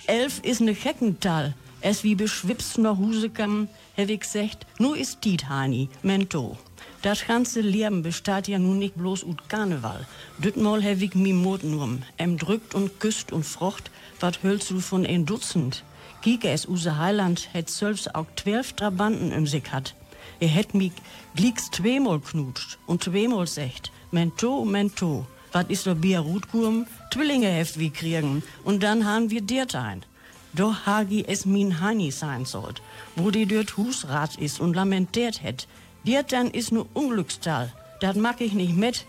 Elf 0.07 0.41
is 0.43 0.59
ne 0.59 0.73
Heckental. 0.73 1.55
Es 1.81 2.03
wie 2.03 2.17
beschwipst 2.17 2.79
noch 2.79 2.99
Husekam, 2.99 3.69
hab 3.97 4.09
ich 4.09 4.21
gesagt, 4.21 4.67
nu 4.79 4.95
is 4.95 5.19
Tiet, 5.21 5.49
Hani, 5.49 5.89
Mento. 6.03 6.59
Das 7.03 7.25
ganze 7.25 7.61
Leben 7.61 8.03
besteht 8.03 8.49
ja 8.49 8.59
nun 8.59 8.81
nicht 8.81 8.97
bloß 8.97 9.23
ut 9.23 9.49
Karneval. 9.49 10.05
Dütmal 10.39 10.83
hab 10.83 11.01
ich 11.01 11.15
mi 11.15 11.33
Mut 11.33 11.63
nurm. 11.63 12.03
Em 12.17 12.39
drückt 12.39 12.75
und 12.75 12.99
küsst 12.99 13.31
und 13.31 13.45
frocht, 13.45 13.93
wat 14.19 14.43
hölst 14.43 14.71
du 14.71 14.81
von 14.81 15.07
ein 15.07 15.27
Dutzend? 15.27 15.85
Kike 16.23 16.49
es 16.49 16.67
use 16.67 16.99
Heiland 16.99 17.49
het 17.53 17.71
selbst 17.71 18.17
auch 18.17 18.27
zwölf 18.35 18.73
Trabanten 18.73 19.31
im 19.31 19.47
Sick 19.47 19.71
hat. 19.71 19.95
Er 20.39 20.53
het 20.55 20.75
mi 20.75 20.93
glicks 21.35 21.69
zweimal 21.71 22.19
knutscht 22.21 22.79
und 22.87 23.03
zweimal 23.03 23.47
secht, 23.47 23.91
Mento, 24.11 24.65
Mento. 24.65 25.27
Wat 25.53 25.71
is 25.71 25.85
der 25.85 25.95
Bier 25.95 26.21
Rutgurm? 26.21 26.87
Zwillinge 27.11 27.49
heft 27.49 27.79
wie 27.79 27.91
kriegen. 27.91 28.43
Und 28.65 28.83
dann 28.83 29.07
han 29.07 29.31
wir 29.31 29.41
dir 29.41 29.67
ein. 29.75 30.05
Doch 30.53 30.87
hagi 30.87 31.25
es 31.27 31.47
min 31.47 31.81
Hani 31.81 32.11
sein 32.11 32.45
sollt, 32.45 32.83
wo 33.15 33.31
die 33.31 33.47
dort 33.47 33.77
Husrat 33.77 34.37
is 34.37 34.61
und 34.61 34.75
lamentiert 34.75 35.43
het. 35.43 35.67
Dir 36.05 36.23
dann 36.23 36.51
is 36.51 36.71
nu 36.71 36.85
Unglückstal. 36.93 37.73
Dat 38.01 38.17
mag 38.17 38.41
ich 38.41 38.53
nicht 38.53 38.77
mit. 38.77 39.07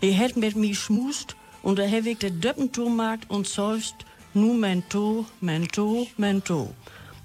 Er 0.00 0.12
het 0.12 0.36
mit 0.36 0.54
mi 0.54 0.74
schmust 0.74 1.34
und 1.62 1.78
er 1.78 1.88
hewig 1.88 2.18
de 2.18 2.30
Döppenturmarkt 2.30 3.28
und 3.28 3.48
seufzt, 3.48 3.96
nu 4.34 4.54
Mento, 4.54 5.26
Mento, 5.40 6.06
Mento. 6.16 6.72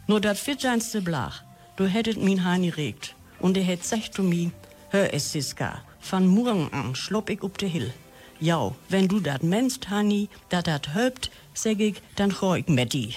Nur 0.07 0.19
dat 0.19 0.37
fitteinste 0.37 1.01
Blach, 1.01 1.43
du 1.75 1.85
hättet 1.85 2.17
min 2.17 2.43
Hani 2.43 2.69
regt. 2.69 3.15
Und 3.43 3.57
er 3.57 3.65
het 3.65 3.85
sagt 3.85 4.13
zu 4.13 4.23
mi, 4.23 4.51
hör 4.89 5.13
es, 5.13 5.31
Siska, 5.31 5.83
van 5.99 6.27
morgen 6.27 6.69
an 6.71 6.95
schlopp 6.95 7.29
ich 7.29 7.43
up 7.43 7.57
de 7.57 7.67
Hill. 7.67 7.93
Ja, 8.39 8.71
wenn 8.87 9.07
du 9.07 9.19
dat 9.19 9.43
menst, 9.43 9.89
Hani, 9.89 10.29
dat 10.47 10.65
dat 10.65 10.93
hölpt, 10.93 11.29
sag 11.53 11.79
ich, 11.79 12.01
dann 12.15 12.31
chor 12.31 12.55
ich 12.57 12.67
mit 12.67 12.93
die. 12.93 13.15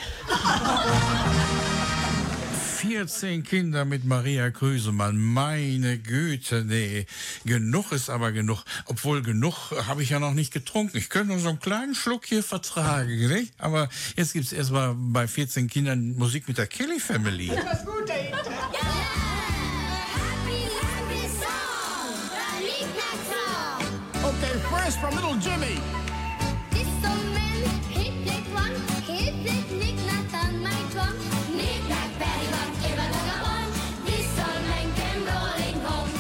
14 2.77 3.45
Kinder 3.45 3.85
mit 3.85 4.05
Maria 4.05 4.51
Krüsemann. 4.51 5.17
Meine 5.17 5.99
Güte, 5.99 6.65
nee. 6.65 7.07
Genug 7.45 7.93
ist 7.93 8.11
aber 8.11 8.33
genug. 8.33 8.65
Obwohl 8.87 9.23
genug 9.23 9.73
habe 9.87 10.03
ich 10.03 10.11
ja 10.11 10.19
noch 10.19 10.35
nicht 10.35 10.53
getrunken. 10.53 10.97
Ich 10.97 11.09
könnte 11.09 11.29
nur 11.29 11.39
so 11.39 11.49
einen 11.49 11.61
kleinen 11.61 11.95
Schluck 11.95 12.27
hier 12.27 12.43
vertragen, 12.43 13.29
nicht? 13.29 13.55
Aber 13.59 13.89
jetzt 14.17 14.35
gibt's 14.35 14.53
erstmal 14.53 14.95
bei 14.95 15.27
14 15.27 15.69
Kindern 15.69 16.17
Musik 16.17 16.49
mit 16.49 16.59
der 16.59 16.67
Kelly 16.67 17.01
Family. 17.01 17.51
Okay, 17.51 18.33
this 24.87 24.97
from 24.97 25.13
little 25.17 25.35
Jimmy. 25.35 25.77
This 26.71 26.87
old 27.11 27.27
man, 27.35 27.59
hit 27.91 28.15
that 28.29 28.45
one, 28.55 28.75
hit 29.03 29.35
that 29.47 29.67
nick, 29.81 29.99
not 30.07 30.31
on 30.45 30.63
my 30.63 30.79
drum. 30.93 31.17
Nick, 31.59 31.83
knack, 31.91 32.11
belly, 32.21 32.47
bum, 32.55 32.71
give 32.83 32.99
a 33.05 33.07
look 33.15 33.29
upon. 33.35 33.67
This 34.07 34.31
old 34.47 34.63
man 34.71 34.87
came 34.99 35.23
rolling 35.27 35.79
home. 35.87 36.13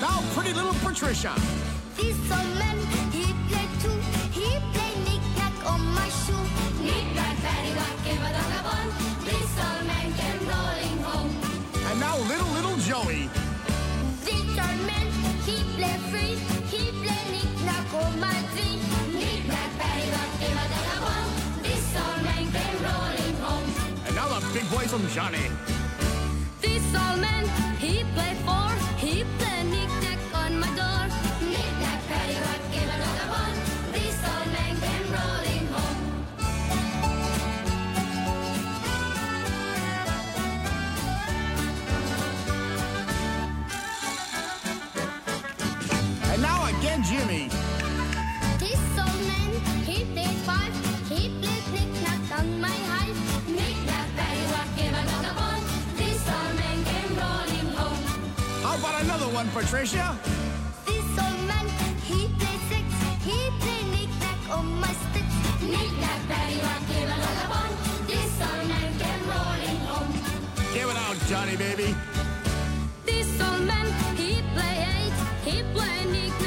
Now, 0.00 0.16
pretty 0.32 0.54
little 0.54 0.72
Patricia. 0.80 1.34
This 2.00 2.16
old 2.32 2.52
man, 2.56 2.78
he 3.12 3.26
played 3.52 3.72
two, 3.82 3.98
he 4.32 4.48
played 4.72 4.98
nick, 5.04 5.22
knack 5.36 5.56
on 5.68 5.82
my 5.98 6.08
shoe. 6.24 6.44
Nick, 6.88 7.06
knack, 7.12 7.36
belly, 7.44 7.72
bum, 7.76 7.96
give 8.06 8.22
a 8.28 8.30
look 8.36 8.52
upon. 8.60 8.86
This 9.28 9.50
old 9.60 9.84
man 9.90 10.08
came 10.20 10.42
rolling 10.48 10.98
home. 11.04 11.32
And 11.90 12.00
now, 12.00 12.16
little, 12.32 12.50
little 12.56 12.76
Joey. 12.88 13.43
poison 24.88 25.08
Johnny. 25.08 25.50
This 26.60 26.82
old 26.94 27.20
man, 27.20 27.48
he 27.78 28.04
played 28.14 28.36
four. 28.44 28.70
he 28.98 29.24
played 29.38 29.66
knick-knack 29.66 30.18
on 30.34 30.58
my 30.60 30.66
door. 30.76 31.08
Knick-knack, 31.40 32.00
paddywhack, 32.10 32.60
give 32.72 32.90
another 32.96 33.28
one. 33.30 33.56
This 33.92 34.16
old 34.30 34.48
man 34.52 34.74
came 34.84 35.08
rolling 35.16 35.66
home. 35.74 35.98
And 46.30 46.42
now 46.42 46.66
again, 46.66 47.02
Jimmy. 47.02 47.63
Patricia? 59.64 60.18
This 60.84 61.18
old 61.18 61.40
man, 61.48 61.66
he 62.04 62.28
plays 62.36 62.62
six. 62.68 62.84
He 63.24 63.38
play 63.60 63.82
knick-knack 63.92 64.40
on 64.50 64.66
my 64.78 64.92
stick. 64.92 65.24
Knick-knack, 65.62 66.20
paddywhack, 66.28 66.82
give 66.88 67.08
a 67.08 67.16
lullaby. 67.24 67.68
This 68.06 68.32
old 68.44 68.68
man 68.68 68.90
came 69.00 69.24
rolling 69.32 69.80
home. 69.88 70.12
Give 70.74 70.88
it 70.90 70.96
out, 70.96 71.16
Johnny, 71.30 71.56
baby. 71.56 71.96
This 73.06 73.40
old 73.40 73.62
man, 73.62 73.86
he 74.16 74.42
play 74.54 74.76
eight. 74.96 75.16
He 75.48 75.62
play 75.72 76.04
knick 76.12 76.43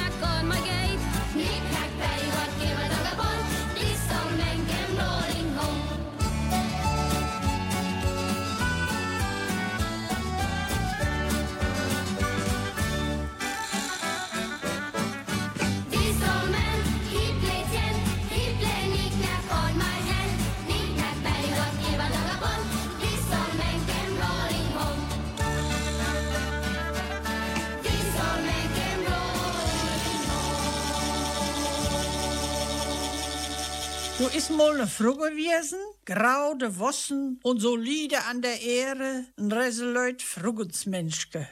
is 34.37 34.49
mal 34.49 34.77
ne 34.77 34.85
Frugge 34.85 35.31
gewesen, 35.31 35.79
grau 36.05 36.53
de 36.53 36.69
Wossen 36.77 37.39
und 37.41 37.59
solide 37.59 38.23
an 38.25 38.41
der 38.43 38.61
Ehre, 38.61 39.25
ein 39.35 39.51
resolute 39.51 40.23
Fruggensmenschke. 40.23 41.47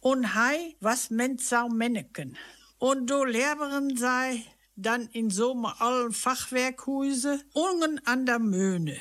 Und 0.00 0.34
hei, 0.34 0.76
was 0.80 1.10
ment 1.10 1.42
sau 1.42 1.68
Menneken. 1.68 2.38
Und 2.78 3.10
du 3.10 3.24
Lehrerin 3.24 3.94
sei, 3.98 4.42
dann 4.74 5.08
in 5.12 5.28
so 5.28 5.52
allen 5.78 6.12
Fachwerkhuse, 6.12 7.44
ungen 7.52 8.00
an 8.06 8.24
der 8.24 8.38
Möhne. 8.38 8.96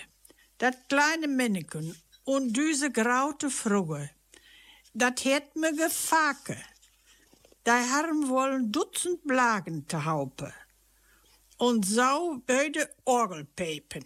Dat 0.58 0.90
kleine 0.90 1.30
Menneken 1.30 1.96
und 2.26 2.58
düse 2.58 2.92
graute 2.92 3.50
Frugge, 3.50 4.10
dat 4.94 5.24
hätt 5.24 5.56
me 5.56 5.72
gefake. 5.74 6.58
Da 7.64 7.76
haben 7.90 8.28
wollen 8.28 8.72
Dutzend 8.74 9.24
Blagen 9.24 9.88
te 9.88 10.04
haupe 10.04 10.52
und 11.58 11.86
sau 11.86 12.42
öde 12.50 12.90
Orgelpepen. 13.06 14.06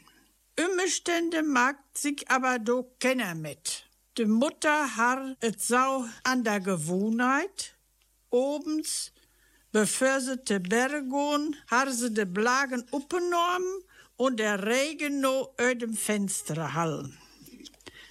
Umstände 0.60 1.44
mag 1.44 1.78
sich 1.94 2.30
aber 2.30 2.60
do 2.60 2.84
kenner 3.00 3.36
mit. 3.36 3.84
De 4.18 4.26
Mutter 4.26 4.98
har 4.98 5.36
et 5.42 5.62
sau 5.62 6.06
an 6.24 6.44
der 6.44 6.60
Gewohnheit. 6.60 7.76
Obens, 8.30 9.12
bevor 9.72 10.20
sie 10.20 10.38
te 10.38 10.60
Bergon, 10.60 11.56
har 11.70 11.92
sie 11.92 12.14
de 12.14 12.26
Blagen 12.26 12.84
uppenormen 12.92 13.84
und 14.18 14.40
der 14.40 14.66
Regen 14.66 15.22
no 15.22 15.54
ödem 15.60 15.96
Fenster 15.96 16.74
hallen. 16.74 17.18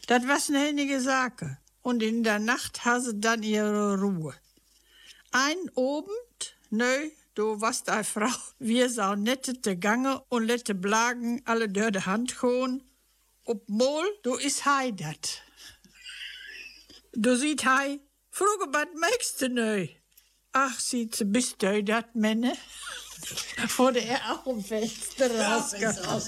Dat 0.07 0.27
was 0.27 0.49
ne 0.49 0.59
henige 0.59 1.01
Sache. 1.01 1.59
Und 1.83 2.03
in 2.03 2.23
der 2.25 2.39
Nacht 2.39 2.85
ha 2.85 3.01
sie 3.01 3.21
dann 3.21 3.43
ihre 3.43 3.99
Ruhe. 4.01 4.35
Ein 5.31 5.71
Obend, 5.75 6.57
nö, 6.71 7.11
du 7.35 7.61
warst 7.61 7.89
eine 7.89 8.05
Frau, 8.05 8.33
wir 8.59 8.89
sau 8.91 9.15
nette 9.15 9.61
te 9.61 9.77
gange 9.77 10.23
und 10.29 10.45
lette 10.45 10.75
Blagen 10.75 11.43
alle 11.45 11.69
dör 11.69 11.91
de 11.91 12.03
Hand 12.03 12.39
gewoon. 12.39 12.83
Op 13.45 13.69
Mol, 13.69 14.05
du 14.23 14.37
is 14.37 14.65
hei 14.65 14.93
dat. 14.93 15.43
Du 17.13 17.37
sieht 17.37 17.65
hei, 17.65 18.01
vroege 18.31 18.73
wat 18.73 18.89
du 19.41 19.49
neu? 19.49 19.89
Ach, 20.53 20.79
sieht 20.81 21.15
ze, 21.15 21.25
bist 21.25 21.63
du 21.63 21.83
dat, 21.83 22.15
Menne? 22.15 22.57
Wurde 23.77 24.01
er 24.01 24.21
auch 24.33 24.47
im 24.47 24.65
Fenster 24.65 25.31
rausgehauen. 25.31 26.23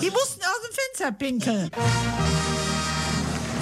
Die 0.00 0.10
mussten 0.10 0.42
aus 0.42 0.60
dem 0.66 0.74
Fenster 0.74 1.12
pinkeln. 1.12 1.70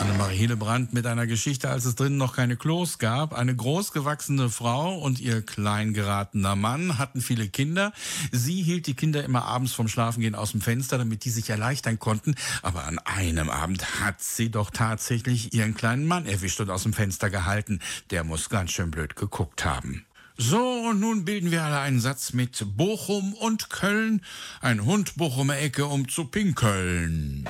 Annemarie 0.01 0.37
Hillebrand 0.37 0.95
mit 0.95 1.07
einer 1.07 1.27
Geschichte, 1.27 1.69
als 1.69 1.85
es 1.85 1.95
drinnen 1.95 2.17
noch 2.17 2.35
keine 2.35 2.57
Klos 2.57 2.99
gab. 2.99 3.35
Eine 3.35 3.55
großgewachsene 3.55 4.49
Frau 4.49 4.99
und 4.99 5.21
ihr 5.21 5.43
klein 5.43 5.93
geratener 5.93 6.57
Mann 6.57 6.97
hatten 6.99 7.21
viele 7.21 7.49
Kinder. 7.49 7.93
Sie 8.33 8.63
hielt 8.63 8.87
die 8.87 8.95
Kinder 8.95 9.23
immer 9.23 9.45
abends 9.45 9.75
vom 9.75 9.89
Schlafengehen 9.89 10.35
aus 10.35 10.53
dem 10.53 10.63
Fenster, 10.63 10.97
damit 10.97 11.27
die 11.27 11.31
sich 11.31 11.51
erleichtern 11.51 11.99
konnten. 11.99 12.35
Aber 12.63 12.85
an 12.85 12.99
einem 13.01 13.51
Abend 13.51 14.01
hat 14.01 14.23
sie 14.23 14.51
doch 14.51 14.71
tatsächlich 14.71 15.53
ihren 15.53 15.75
kleinen 15.75 16.07
Mann 16.07 16.25
erwischt 16.25 16.61
und 16.61 16.71
aus 16.71 16.85
dem 16.85 16.95
Fenster 16.95 17.29
gehalten. 17.29 17.81
Der 18.09 18.25
muss 18.25 18.49
ganz 18.49 18.71
schön 18.71 18.91
blöd 18.91 19.17
geguckt 19.17 19.67
haben. 19.67 20.07
So, 20.39 20.87
und 20.89 21.01
nun 21.01 21.27
bilden 21.27 21.51
wir 21.51 21.63
alle 21.63 21.81
einen 21.81 22.01
Satz 22.01 22.33
mit 22.33 22.65
Bochum 22.75 23.35
und 23.35 23.69
Köln. 23.69 24.23
Ein 24.63 24.87
Hund 24.87 25.17
Bochumer 25.17 25.59
Ecke, 25.59 25.85
um 25.85 26.09
zu 26.09 26.25
pinkeln. 26.25 27.47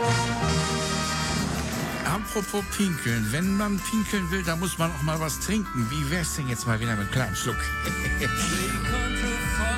Apropos 2.04 2.64
pinkeln, 2.76 3.26
wenn 3.30 3.56
man 3.56 3.78
pinkeln 3.78 4.30
will, 4.30 4.42
da 4.42 4.56
muss 4.56 4.78
man 4.78 4.90
auch 4.90 5.02
mal 5.02 5.20
was 5.20 5.38
trinken. 5.40 5.86
Wie 5.90 6.10
wär's 6.10 6.36
denn 6.36 6.48
jetzt 6.48 6.66
mal 6.66 6.78
wieder 6.80 6.92
mit 6.92 7.00
einem 7.00 7.10
kleinen 7.10 7.36
Schluck? 7.36 7.56
Von 7.56 8.26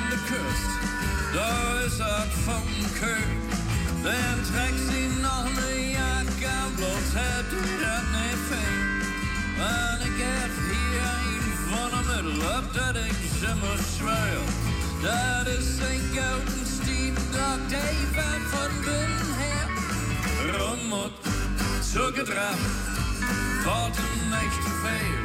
der 0.09 0.19
Küste, 0.27 0.73
da 1.33 1.79
ist 1.81 1.99
er 1.99 2.25
vom 2.45 2.63
Köhl. 2.99 3.17
Dann 4.03 4.43
trägt 4.51 4.79
sie 4.89 5.07
noch 5.21 5.45
ne 5.45 5.93
Jacke, 5.93 6.53
bloß 6.77 7.13
du 7.49 7.59
das 7.81 8.03
fein. 8.49 8.83
Wenn 9.57 10.01
ich 10.07 10.15
geht 10.17 10.55
hier 10.69 11.09
in 11.33 11.45
von 11.69 11.89
der 11.91 12.23
Mitte 12.23 12.45
ab, 12.53 12.65
dat 12.73 12.95
ich 12.97 13.43
immer 13.43 13.77
schwer. 13.97 14.43
Dat 15.01 15.47
ist 15.47 15.81
ein 15.81 16.01
golden 16.13 16.63
Dog, 17.31 17.61
der 17.69 17.91
wird 18.13 18.43
von 18.51 18.73
binnen 18.83 19.31
her. 19.37 19.67
Rummut, 21.95 22.15
zugedraft, 22.15 22.57
warten 23.65 24.29
nicht 24.29 24.63
zu 24.63 24.69
viel. 24.83 25.19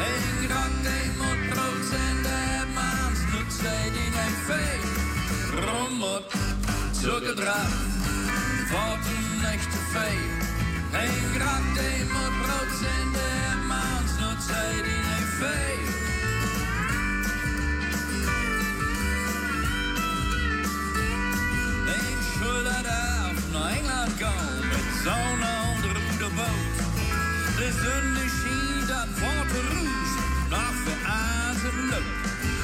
Ein 0.00 0.48
Grad, 0.48 0.74
der 0.84 1.06
Mut 1.18 1.40
Prozent, 1.50 2.24
der 2.24 2.66
Manns 2.74 3.20
nutzt, 3.32 3.62
der 3.62 3.84
die 3.94 4.10
nicht 4.18 4.40
viel. 4.48 4.82
Rummut, 5.66 6.24
zugedraft, 6.92 7.72
warten 8.72 9.20
nicht 9.42 9.70
zu 9.72 9.80
viel. 9.92 10.30
Ein 10.92 11.24
Grad, 11.36 11.66
der 11.76 11.98
Mut 12.14 12.34
Prozent, 12.42 13.14
der 13.14 13.56
Manns 13.68 14.12
nutzt, 14.20 14.48
der 14.50 14.82
die 14.86 15.00
nicht 15.08 15.32
viel. 15.38 15.78
Een 21.86 22.20
schulder 22.32 22.86
af 22.88 23.38
naar 23.52 23.70
Engeland 23.70 24.12
gaan 24.18 24.58
met 24.68 24.86
zo'n 25.04 25.57
De 27.56 27.68
zonne 27.82 28.24
scheen 28.38 28.86
dat 28.86 29.08
water 29.20 29.64
roes 29.74 30.12
nog 30.50 30.74
voor 30.84 31.00
azen 31.06 31.88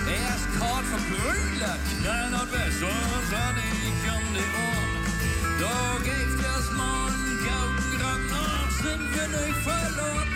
Er 0.06 0.20
is 0.34 0.44
kort 0.58 0.87
van 0.90 1.02
brullen, 1.10 1.78
knall 2.00 2.32
und 2.40 2.52
wär's 2.52 2.82
und 2.82 3.30
dann 3.30 3.56
um 4.16 4.34
die 4.37 4.48
Ohren. 4.64 5.04
Da 5.60 5.98
gibt 6.08 6.40
es 6.56 6.66
man 6.76 7.14
Gautengrad, 7.46 8.22
noch 8.30 8.70
sind 8.82 9.04
wir 9.14 9.28
nicht 9.37 9.60
verloren. 9.68 10.30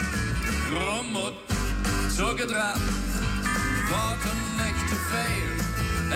Grummut, 0.70 1.36
zugedraht, 2.16 2.80
warten 3.90 4.40
nicht 4.60 4.84
zu 4.88 4.96
fehl. 5.10 5.52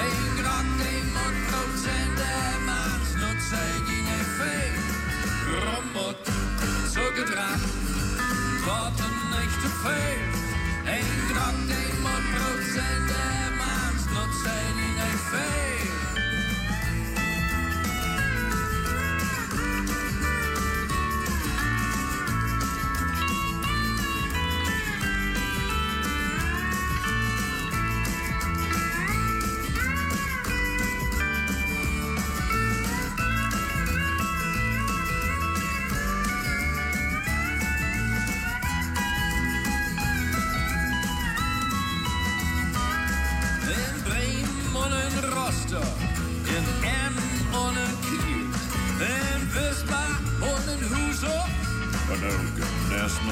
Ein 0.03 0.25
Grad, 0.39 0.69
dem 0.81 1.09
und 1.25 1.39
Prozent, 1.49 2.15
der 2.23 2.53
macht's 2.69 3.13
nur 3.21 3.37
zeigt 3.51 3.89
ihnen 3.97 4.25
viel. 4.39 4.75
Grummut, 5.47 6.42
zo 6.93 7.01
gedraagt. 7.15 7.73
Wat 8.65 8.99
een 9.07 9.39
echte 9.39 9.69
feest. 9.83 10.43
Eén 10.85 11.27
kracht, 11.29 11.69
één 11.69 12.01
man 12.03 12.23
brood 12.35 12.65
zijn 12.75 13.07
de 13.07 13.55
maand. 13.59 14.15
Dat 14.15 14.35
zijn 14.43 14.77
in 14.77 14.99
een 15.01 15.19
feest. 15.19 15.72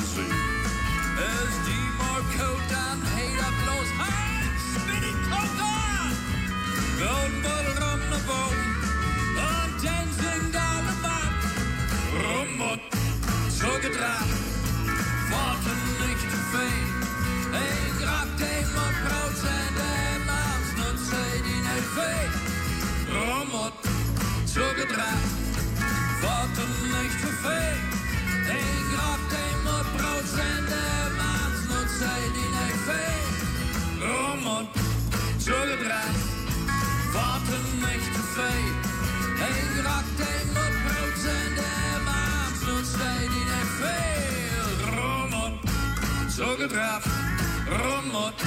sea. 0.03 0.33
There's 1.17 1.57
koud 2.37 2.61
down 2.71 2.99
hay 3.15 3.33
up 3.47 3.57
Los 3.69 3.91
Heights, 4.01 4.65
spinning 4.75 5.21
coca. 5.29 5.77
Gold 7.01 7.35
butter 7.45 7.79
on 7.93 8.01
the 8.13 8.21
bone, 8.29 8.63
dancing 9.83 10.47
down 10.53 10.83
the 10.89 10.97
map. 11.05 11.33
Rumot, 12.23 12.81
took 13.59 13.83
a 13.85 13.91
drop, 13.97 14.29
fought 15.31 15.65
a 15.73 15.75
nicht 16.01 16.31
feen. 16.53 16.87
Ik 17.51 17.97
raakte 18.05 18.53
mijn 18.77 18.95
brood 19.03 19.39
en 19.59 19.75
de 19.81 19.95
maas, 20.27 20.69
dat 20.79 20.99
zei 21.09 21.31
die 21.47 21.63
net 21.69 21.87
feen. 21.97 22.31
Rumot, 23.13 23.75
took 24.55 24.79
a 24.85 24.87
drop, 24.93 25.23
fought 26.21 26.59
a 26.59 26.67
nicht 26.93 27.90
sendte 30.35 30.83
maatsnotsaj 31.19 32.23
dine 32.37 32.67
kväll 32.83 33.27
Blommor, 33.99 34.65
sugardrätt, 35.39 36.19
vatenmäktig 37.15 38.27
färg 38.35 38.69
En 39.49 39.67
grackdel 39.77 40.47
mot 40.57 40.75
bröd 40.85 41.17
sände 41.25 41.71
Romot, 44.97 45.61
zo 46.31 46.57
kväll 46.57 47.05
Romot, 47.69 48.39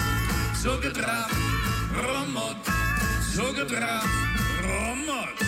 zo 0.63 0.69
rommor, 0.69 1.43
Romot, 2.03 2.65
zo 3.35 3.41
sugardrätt, 3.43 4.09
Romot. 4.63 5.42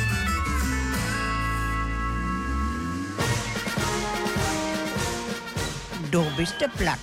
Du 6.15 6.23
bist 6.38 6.56
der 6.62 6.69
platt. 6.69 6.97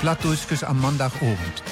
Plattdeutsches 0.00 0.62
am 0.62 0.80
Montagabend. 0.80 1.64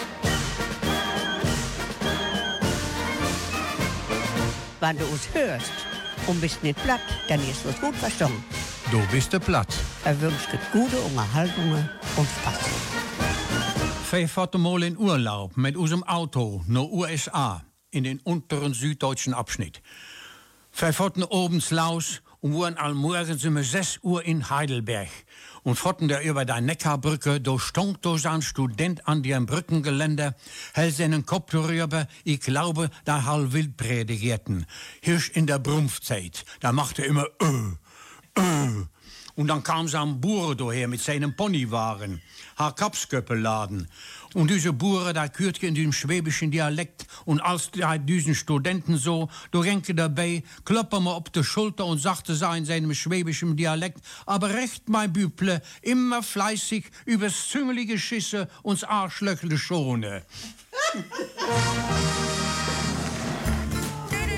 Wenn 4.80 4.98
du 4.98 5.04
uns 5.04 5.28
hörst 5.32 5.70
und 6.26 6.40
bist 6.40 6.64
nicht 6.64 6.82
platt, 6.82 6.98
dann 7.28 7.38
ist 7.48 7.64
es 7.64 7.80
gut 7.80 7.94
verstanden. 7.94 8.44
Du 8.90 9.00
bist 9.12 9.32
der 9.32 9.38
platt. 9.38 9.72
Er 10.04 10.20
wünscht 10.20 10.48
gute 10.72 10.98
Unterhaltungen 10.98 11.88
und 12.16 12.28
Spaß. 12.40 12.58
Fahren 14.28 14.60
mal 14.62 14.82
in 14.82 14.98
Urlaub 14.98 15.56
mit 15.56 15.76
unserem 15.76 16.02
Auto 16.02 16.64
nach 16.66 16.90
USA 16.90 17.62
in 17.92 18.02
den 18.02 18.18
unteren 18.18 18.74
süddeutschen 18.74 19.32
Abschnitt. 19.32 19.80
Wir 20.76 20.92
fahren 20.92 21.24
abends 21.30 21.70
los 21.70 22.20
und 22.40 22.58
waren 22.58 22.76
allmorgens 22.76 23.44
um 23.44 23.62
6 23.62 24.00
Uhr 24.02 24.24
in 24.24 24.48
Heidelberg. 24.50 25.08
Und 25.62 25.76
fahren 25.76 26.08
da 26.08 26.20
über 26.22 26.46
die 26.46 26.60
Neckarbrücke, 26.60 27.40
da 27.40 27.58
stand 27.58 27.98
da 28.04 28.14
ein 28.24 28.40
Student 28.40 29.06
an 29.06 29.22
dem 29.22 29.44
Brückengeländer, 29.44 30.34
hält 30.72 30.96
seinen 30.96 31.26
Kopf 31.26 31.52
darüber, 31.52 32.06
ich 32.24 32.40
glaube, 32.40 32.88
da 33.04 33.24
halt 33.26 33.52
wild 33.52 33.76
predigierten. 33.76 34.64
Hirsch 35.02 35.30
in 35.30 35.46
der 35.46 35.58
Brumpfzeit, 35.58 36.44
da 36.60 36.72
macht 36.72 36.98
er 36.98 37.06
immer, 37.06 37.26
äh, 37.40 38.40
äh. 38.40 38.86
Und 39.36 39.48
dann 39.48 39.62
kam 39.62 39.86
so 39.88 39.98
ein 39.98 40.20
Bure 40.20 40.56
daher 40.56 40.88
mit 40.88 41.00
seinem 41.00 41.36
Ponywagen, 41.36 42.20
haar 42.56 42.74
Kapsköppe 42.74 43.34
laden. 43.34 43.88
Und 44.34 44.50
diese 44.50 44.72
Bure, 44.72 45.12
da 45.12 45.28
kürte 45.28 45.66
in 45.66 45.74
dem 45.74 45.92
schwäbischen 45.92 46.50
Dialekt. 46.50 47.06
Und 47.24 47.40
als 47.40 47.70
da 47.72 47.98
diesen 47.98 48.34
Studenten 48.34 48.96
so, 48.96 49.28
da 49.50 49.60
renke 49.60 49.94
dabei, 49.94 50.42
kloppe 50.64 51.00
mir 51.00 51.10
auf 51.10 51.30
die 51.30 51.42
Schulter 51.42 51.86
und 51.86 51.98
sagte 51.98 52.34
so 52.34 52.50
in 52.52 52.64
seinem 52.64 52.94
schwäbischen 52.94 53.56
Dialekt, 53.56 53.98
aber 54.26 54.54
recht, 54.54 54.88
mein 54.88 55.12
Büble, 55.12 55.60
immer 55.82 56.22
fleißig 56.22 56.84
übers 57.06 57.48
züngelige 57.48 57.98
Schisse 57.98 58.48
uns 58.62 58.84
Arschlöchle 58.84 59.58
schone. 59.58 60.22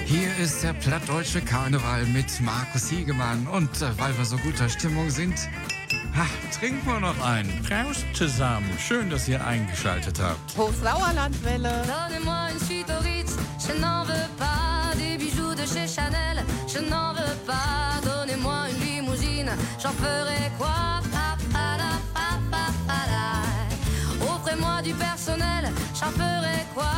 Hier 0.07 0.37
ist 0.37 0.63
der 0.63 0.75
plattdeutsche 0.75 1.41
Karneval 1.41 2.05
mit 2.07 2.27
Markus 2.41 2.91
Hiegemann. 2.91 3.47
Und 3.47 3.71
äh, 3.81 3.99
weil 3.99 4.17
wir 4.19 4.27
so 4.27 4.37
guter 4.37 4.69
Stimmung 4.69 5.09
sind, 5.09 5.35
ha, 6.16 6.27
trinken 6.51 6.87
wir 6.87 7.01
noch 7.01 7.20
einen. 7.25 7.62
Prost 7.62 8.05
zusammen. 8.14 8.70
Schön, 8.79 9.11
dass 9.11 9.29
ihr 9.29 9.44
eingeschaltet 9.44 10.20
habt. 10.20 10.57
Hochsauerlandwelle. 10.57 11.72
Donnez-moi 11.87 12.51
une 12.53 12.61
suite 12.61 12.90
au 12.90 13.03
Ritz, 13.03 13.37
je 13.59 13.81
n'en 13.81 14.05
veux 14.05 14.29
pas 14.38 14.94
des 14.96 15.16
bijoux 15.16 15.55
de 15.55 15.62
chez 15.62 15.88
Chanel, 15.88 16.44
je 16.66 16.79
n'en 16.79 17.12
veux 17.12 17.37
pas. 17.46 18.01
Donnez-moi 18.05 18.66
une 18.70 18.87
limousine, 18.87 19.51
j'en 19.83 19.92
ferai 19.92 20.51
quoi? 20.59 20.70
Offrez-moi 24.35 24.83
du 24.83 24.92
personnel, 24.94 25.70
j'en 25.94 26.11
ferai 26.11 26.66
quoi? 26.75 26.90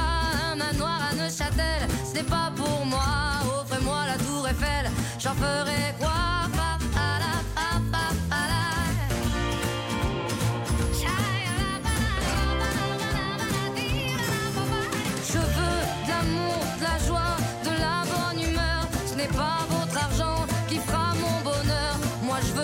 Un 0.51 0.57
manoir 0.57 0.99
à 1.11 1.15
Neuchâtel, 1.15 1.89
ce 2.09 2.15
n'est 2.15 2.23
pas 2.25 2.51
pour 2.57 2.85
moi. 2.87 3.05
Offrez-moi 3.61 4.07
la 4.07 4.17
tour 4.25 4.49
Eiffel, 4.49 4.91
j'en 5.19 5.35
ferai 5.35 5.95
quoi? 5.99 6.14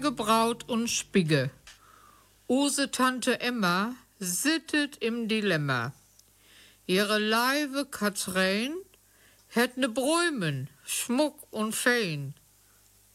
Dreuge 0.00 0.16
Braut 0.16 0.66
und 0.66 0.88
Spigge. 0.88 1.50
Use 2.48 2.90
Tante 2.90 3.38
Emma 3.38 3.94
sittet 4.18 4.96
im 4.96 5.28
Dilemma. 5.28 5.92
Ihre 6.86 7.18
Leibe 7.18 7.84
Katrin 7.84 8.72
hätt 9.48 9.76
ne 9.76 9.90
Bräumen, 9.90 10.70
Schmuck 10.86 11.46
und 11.50 11.74
Fein. 11.74 12.32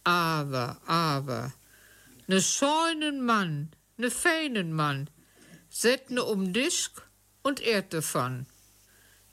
Aber, 0.03 0.79
aber, 0.85 1.53
ne 2.27 2.39
scheunen 2.39 3.25
Mann, 3.25 3.71
ne 3.97 4.11
feinen 4.11 4.71
Mann, 4.71 5.09
set 5.71 6.11
ne 6.11 6.23
um 6.23 6.53
Disk 6.53 7.01
und 7.41 7.61
Erde 7.61 8.03
van. 8.13 8.45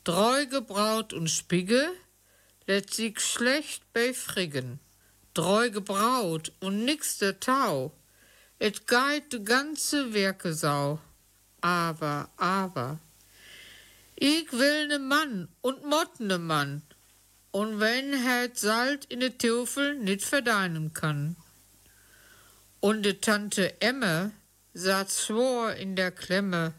Dreuge 0.04 0.62
Braut 0.62 1.12
und 1.12 1.28
Spigge 1.28 1.92
lädt 2.66 2.94
sich 2.94 3.20
schlecht 3.20 3.92
bei 3.92 4.14
Friggen. 4.14 4.80
Dreuge 5.34 5.80
Braut 5.80 6.52
und 6.60 6.84
nix 6.84 7.18
der 7.18 7.40
Tau, 7.40 7.92
et 8.58 8.86
geit 8.86 9.32
de 9.32 9.40
ganze 9.40 10.12
Werkesau. 10.12 11.00
Aber, 11.62 12.28
aber, 12.36 12.98
ich 14.14 14.52
will 14.52 14.88
ne 14.88 14.98
Mann 14.98 15.48
und 15.62 15.84
mott 15.84 16.20
ne 16.20 16.38
Mann, 16.38 16.82
und 17.50 17.80
wenn 17.80 18.12
het 18.12 18.58
Salt 18.58 19.04
in 19.06 19.20
de 19.20 19.30
Teufel 19.30 19.94
nit 19.94 20.22
verdeinen 20.22 20.92
kann. 20.92 21.36
Und 22.80 23.02
de 23.04 23.14
Tante 23.14 23.80
Emme 23.80 24.32
saß 24.74 25.08
zwor 25.08 25.72
in 25.72 25.96
der 25.96 26.10
Klemme, 26.10 26.74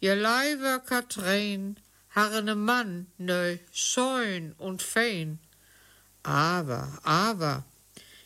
ihr 0.00 0.16
Leiber 0.16 0.80
Katrin, 0.80 1.76
harne 2.10 2.54
Mann, 2.54 3.06
neu, 3.18 3.58
scheun 3.72 4.54
und 4.58 4.82
fein. 4.82 5.38
Aber, 6.26 6.98
aber, 7.04 7.64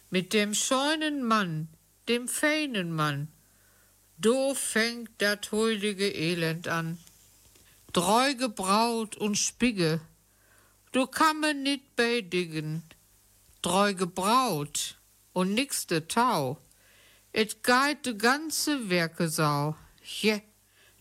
mit 0.08 0.32
dem 0.32 0.54
scheunen 0.54 1.22
Mann, 1.22 1.68
dem 2.08 2.28
feinen 2.28 2.92
Mann. 2.92 3.28
Do 4.16 4.54
fängt 4.54 5.10
dat 5.18 5.52
heulige 5.52 6.08
Elend 6.08 6.66
an. 6.66 6.98
Dreuge 7.92 8.48
Braut 8.48 9.16
und 9.16 9.36
Spigge, 9.36 10.00
du 10.92 11.06
man 11.38 11.62
nit 11.62 11.94
beidigen. 11.94 12.82
Dreuge 13.60 14.06
Braut 14.06 14.98
und 15.34 15.52
nix 15.52 15.86
de 15.86 16.00
Tau, 16.00 16.56
et 17.34 17.62
geit 17.62 18.06
de 18.06 18.14
ganze 18.14 18.88
Werkesau. 18.88 19.76
Je, 20.02 20.40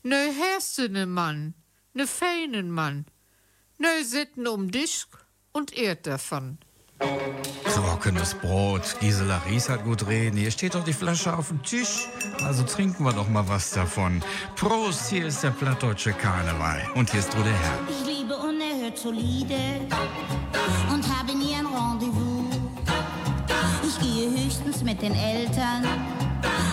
ne 0.04 0.34
herste 0.34 0.90
ne 0.90 1.06
Mann, 1.06 1.54
ne 1.94 2.06
feinen 2.06 2.70
Mann, 2.72 3.06
ne 3.78 4.04
sitten 4.04 4.48
um 4.48 4.70
dich 4.70 5.06
und 5.54 5.72
ehrt 5.72 6.06
davon. 6.06 6.58
Trockenes 7.00 8.34
Brot. 8.34 8.96
Gisela 9.00 9.42
Ries 9.48 9.70
hat 9.70 9.84
gut 9.84 10.08
reden. 10.08 10.38
Hier 10.38 10.52
steht 10.52 10.76
doch 10.76 10.84
die 10.84 10.94
Flasche 10.94 11.38
auf 11.38 11.50
dem 11.50 11.64
Tisch. 11.64 12.08
Also 12.44 12.64
trinken 12.64 13.04
wir 13.04 13.14
doch 13.14 13.30
mal 13.30 13.48
was 13.48 13.72
davon. 13.72 14.22
Prost, 14.56 15.10
hier 15.10 15.28
ist 15.28 15.44
der 15.44 15.52
plattdeutsche 15.52 16.14
Karneval. 16.14 16.82
Und 16.96 17.10
hier 17.10 17.20
ist 17.20 17.32
Trude 17.32 17.50
Herr. 17.50 17.80
Ich 17.90 18.06
liebe 18.06 18.36
unerhört 18.36 18.98
solide 18.98 19.56
und 20.94 21.04
habe 21.18 21.38
nie 21.38 21.56
ein 21.56 21.66
Rendezvous. 21.66 22.46
Ich 23.84 24.00
gehe 24.00 24.30
höchstens 24.32 24.84
mit 24.84 25.02
den 25.02 25.16
Eltern 25.16 25.86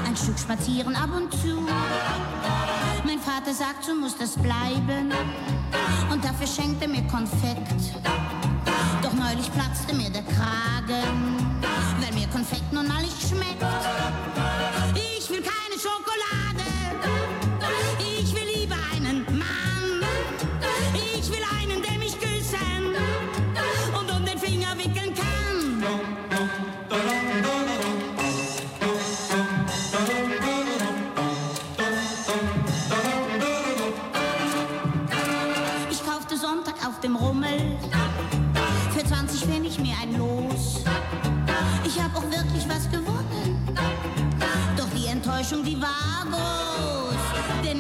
ein 0.07 0.23
Stück 0.23 0.39
spazieren 0.39 0.97
ab 0.97 1.11
und 1.15 1.33
zu. 1.33 1.67
Mein 3.05 3.19
Vater 3.19 3.53
sagt, 3.53 3.85
so 3.85 3.95
muss 3.95 4.17
das 4.17 4.35
bleiben 4.37 5.13
und 6.11 6.25
dafür 6.25 6.47
schenkt 6.47 6.83
er 6.83 6.89
mir 6.89 7.03
Konfekt. 7.07 7.95
Neulich 9.37 9.53
platzte 9.53 9.95
mir 9.95 10.09
der 10.09 10.23
Kragen, 10.23 11.37
weil 12.01 12.15
mir 12.15 12.27
Konfekt 12.29 12.73
nun 12.73 12.89
mal 12.89 13.03
nicht 13.03 13.21
schmeckt. 13.21 13.76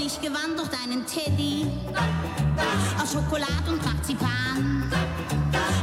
Ich 0.07 0.21
gewann 0.21 0.57
durch 0.57 0.69
deinen 0.69 1.05
Teddy 1.05 1.67
aus 3.03 3.13
Schokolade 3.13 3.69
und 3.69 3.85
Marzipan. 3.85 4.89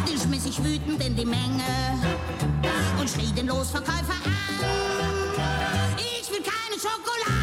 Den 0.07 0.17
schmiss 0.17 0.45
ich 0.45 0.63
wütend 0.63 1.03
in 1.03 1.15
die 1.15 1.25
Menge 1.25 1.63
und 2.99 3.09
schrie 3.09 3.33
den 3.33 3.47
Losverkäufer 3.47 4.13
an. 4.23 4.65
Ich 5.97 6.29
will 6.29 6.41
keine 6.41 6.79
Schokolade. 6.79 7.42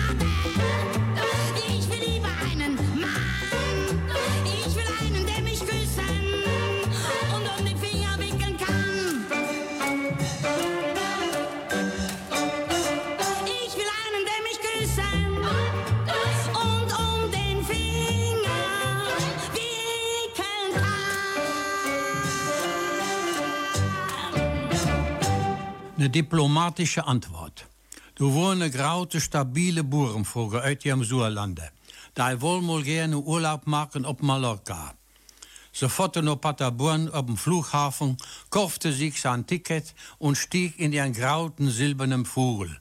Eine 26.01 26.09
diplomatische 26.09 27.07
Antwort. 27.07 27.67
Du 28.15 28.33
wohne 28.33 28.71
graute, 28.71 29.21
stabile 29.21 29.85
Boerenvogel 29.85 30.61
uit 30.63 30.83
ihrem 30.87 31.05
Suerlande. 31.05 31.73
Da 32.15 32.41
wohl 32.41 32.63
mal 32.63 32.83
gerne 32.83 33.19
Urlaub 33.19 33.67
machen 33.67 34.07
op 34.07 34.23
Mallorca. 34.23 34.95
Fotten 35.73 36.29
op 36.29 36.41
Paderborn 36.41 37.13
op 37.13 37.27
dem 37.27 37.37
Flughafen, 37.37 38.17
kaufte 38.49 38.95
sich 38.95 39.21
sein 39.21 39.47
Ticket 39.47 39.95
und 40.17 40.39
stieg 40.39 40.79
in 40.79 40.95
ihren 40.95 41.13
grauten, 41.13 41.69
silbernen 41.69 42.25
Vogel. 42.25 42.81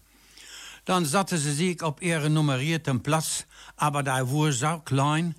Dann 0.85 1.03
satte 1.03 1.37
sie 1.37 1.51
sich 1.51 1.83
auf 1.83 2.01
ihren 2.01 2.33
nummerierten 2.33 3.03
Platz, 3.03 3.45
aber 3.75 4.01
da 4.01 4.31
war 4.31 4.53
so 4.53 4.79
klein 4.85 5.35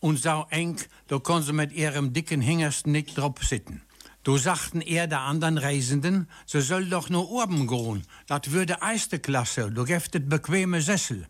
und 0.00 0.18
so 0.18 0.46
eng, 0.48 0.80
da 1.08 1.18
konnte 1.18 1.48
sie 1.48 1.52
mit 1.52 1.72
ihrem 1.72 2.14
dicken 2.14 2.40
Hingersten 2.40 2.92
nicht 2.92 3.18
drauf 3.18 3.34
sitzen. 3.42 3.82
Du 4.28 4.36
sagten 4.36 4.82
er 4.82 5.06
der 5.06 5.22
anderen 5.22 5.56
Reisenden, 5.56 6.28
sie 6.44 6.60
soll 6.60 6.84
doch 6.90 7.08
nur 7.08 7.30
oben 7.30 7.66
gehen. 7.66 8.04
Das 8.26 8.50
würde 8.50 8.76
erste 8.82 9.18
Klasse, 9.20 9.70
du 9.70 9.84
gäftet 9.84 10.28
bequeme 10.28 10.82
Sessel. 10.82 11.26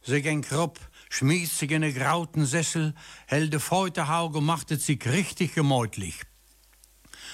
Sie 0.00 0.22
ging 0.22 0.42
grob, 0.42 0.78
schmied 1.08 1.50
sich 1.50 1.72
in 1.72 1.82
den 1.82 1.92
grauten 1.92 2.46
Sessel, 2.46 2.94
helde 3.26 3.58
Feuterhauge, 3.58 4.40
machte 4.40 4.76
sich 4.76 5.04
richtig 5.06 5.54
gemütlich. 5.54 6.20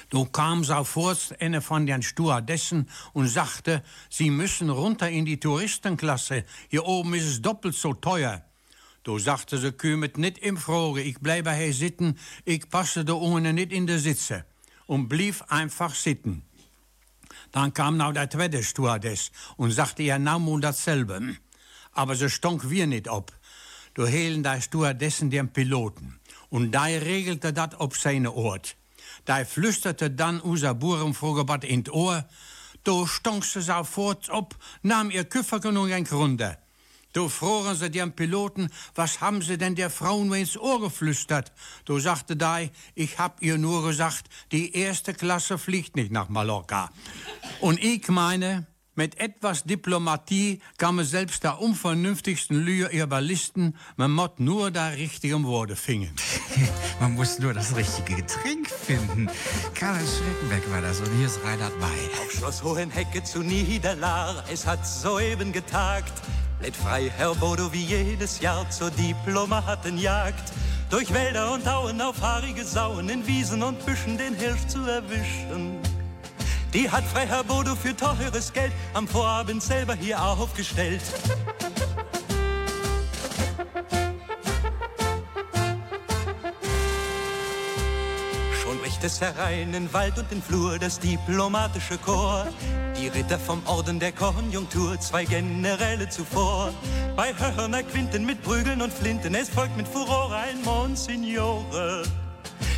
Du 0.08 0.24
kam 0.24 0.64
sofort 0.64 1.36
eine 1.40 1.60
von 1.60 1.84
den 1.84 2.00
Stewardessen 2.00 2.88
und 3.12 3.28
sagte, 3.28 3.82
sie 4.08 4.30
müssen 4.30 4.70
runter 4.70 5.10
in 5.10 5.26
die 5.26 5.38
Touristenklasse. 5.38 6.44
Hier 6.70 6.86
oben 6.86 7.12
ist 7.12 7.26
es 7.26 7.42
doppelt 7.42 7.74
so 7.74 7.92
teuer. 7.92 8.46
Du 9.02 9.18
sagte 9.18 9.58
sie, 9.58 9.72
kümmert 9.72 10.16
nicht 10.16 10.38
im 10.38 10.56
Frage, 10.56 11.02
ich 11.02 11.20
bleibe 11.20 11.52
hier 11.52 11.74
sitzen, 11.74 12.18
ich 12.46 12.70
passe 12.70 13.04
da 13.04 13.12
unten 13.12 13.56
nicht 13.56 13.72
in 13.72 13.86
der 13.86 13.98
Sitze. 13.98 14.46
Und 14.86 15.08
blieb 15.08 15.42
einfach 15.48 15.94
sitzen. 15.94 16.42
Dann 17.52 17.72
kam 17.72 17.96
nou 17.96 18.12
der 18.12 18.28
tweede 18.28 18.62
Stewardess 18.62 19.30
und 19.56 19.72
sagte 19.72 20.18
nou 20.18 20.38
moet 20.38 20.64
dasselbe. 20.64 21.36
Aber 21.92 22.14
sie 22.14 22.30
stonk 22.30 22.70
wir 22.70 22.86
nicht 22.86 23.08
ab. 23.08 23.32
Du 23.94 24.06
helen 24.06 24.42
der 24.42 24.60
Stewardessen 24.60 25.30
den 25.30 25.52
Piloten. 25.52 26.20
Und 26.50 26.72
da 26.72 26.84
regelte 26.84 27.52
dat 27.52 27.80
op 27.80 27.96
seine 27.96 28.32
Ort. 28.32 28.76
Da 29.24 29.44
flüsterte 29.44 30.10
dann 30.10 30.40
unser 30.40 30.74
Burenvogelbad 30.74 31.64
in 31.64 31.88
Ohr. 31.90 32.24
Du 32.84 33.06
stonk 33.06 33.44
sie 33.44 33.62
sofort 33.62 34.30
ab, 34.30 34.54
nahm 34.82 35.10
ihr 35.10 35.24
Küfferchen 35.24 35.76
und 35.76 35.88
ging 35.88 36.06
runter. 36.06 36.58
Du 37.16 37.30
froren 37.30 37.74
sie 37.74 37.90
den 37.90 38.12
Piloten, 38.12 38.68
was 38.94 39.22
haben 39.22 39.40
sie 39.40 39.56
denn 39.56 39.74
der 39.74 39.88
Frau 39.88 40.22
nur 40.22 40.36
ins 40.36 40.58
Ohr 40.58 40.82
geflüstert? 40.82 41.50
Du 41.86 41.98
sagte 41.98 42.36
da, 42.36 42.58
ich 42.94 43.18
hab 43.18 43.40
ihr 43.40 43.56
nur 43.56 43.86
gesagt, 43.86 44.26
die 44.52 44.76
erste 44.76 45.14
Klasse 45.14 45.56
fliegt 45.56 45.96
nicht 45.96 46.12
nach 46.12 46.28
Mallorca. 46.28 46.90
Und 47.62 47.82
ich 47.82 48.06
meine, 48.08 48.66
mit 48.96 49.18
etwas 49.18 49.64
Diplomatie 49.64 50.60
kann 50.76 50.96
man 50.96 51.06
selbst 51.06 51.42
der 51.42 51.58
unvernünftigsten 51.58 52.62
Lüge 52.62 52.88
überlisten, 52.88 53.78
man 53.96 54.10
muss 54.10 54.32
nur 54.36 54.70
da 54.70 54.88
richtigen 54.88 55.46
Worte 55.46 55.74
finden. 55.74 56.14
Man 57.00 57.14
muss 57.14 57.38
nur 57.38 57.52
das 57.52 57.76
richtige 57.76 58.14
Getränk 58.14 58.68
finden. 58.68 59.28
Karl 59.74 60.00
Schreckenbeck 60.00 60.70
war 60.70 60.80
das 60.80 61.00
und 61.00 61.14
hier 61.16 61.26
ist 61.26 61.40
Reinhard 61.44 61.78
May. 61.78 61.88
Auf 62.22 62.32
Schloss 62.32 62.62
Hohenhecke 62.62 63.22
zu 63.22 63.40
Niederlar, 63.40 64.44
es 64.50 64.66
hat 64.66 64.86
soeben 64.86 65.52
getagt. 65.52 66.12
Lädt 66.60 66.74
frei 66.74 67.12
Herr 67.14 67.34
Bodo 67.34 67.70
wie 67.72 67.84
jedes 67.84 68.40
Jahr 68.40 68.68
zur 68.70 68.90
Diplomatenjagd. 68.90 70.52
Durch 70.88 71.12
Wälder 71.12 71.52
und 71.52 71.68
Auen 71.68 72.00
auf 72.00 72.20
haarige 72.22 72.64
Sauen, 72.64 73.08
in 73.08 73.26
Wiesen 73.26 73.62
und 73.62 73.84
Büschen 73.84 74.16
den 74.16 74.34
Hirsch 74.34 74.66
zu 74.66 74.78
erwischen. 74.80 75.78
Die 76.72 76.90
hat 76.90 77.04
Freiherr 77.04 77.44
Bodo 77.44 77.74
für 77.74 77.94
teures 77.94 78.52
Geld 78.52 78.72
am 78.94 79.06
Vorabend 79.06 79.62
selber 79.62 79.94
hier 79.94 80.22
aufgestellt. 80.22 81.02
Schon 88.62 88.78
bricht 88.78 89.04
es 89.04 89.20
herein 89.20 89.74
in 89.74 89.92
Wald 89.92 90.18
und 90.18 90.32
in 90.32 90.42
Flur 90.42 90.78
das 90.78 90.98
diplomatische 90.98 91.98
Chor. 91.98 92.46
Die 92.98 93.08
Ritter 93.08 93.38
vom 93.38 93.64
Orden 93.66 94.00
der 94.00 94.12
Konjunktur, 94.12 94.98
zwei 95.00 95.24
Generäle 95.24 96.08
zuvor. 96.08 96.72
Bei 97.14 97.34
Hörner 97.34 97.82
Quinten 97.82 98.24
mit 98.24 98.42
Prügeln 98.42 98.80
und 98.80 98.92
Flinten, 98.92 99.34
es 99.34 99.50
folgt 99.50 99.76
mit 99.76 99.86
Furore 99.86 100.36
ein 100.36 100.62
Monsignore. 100.62 102.04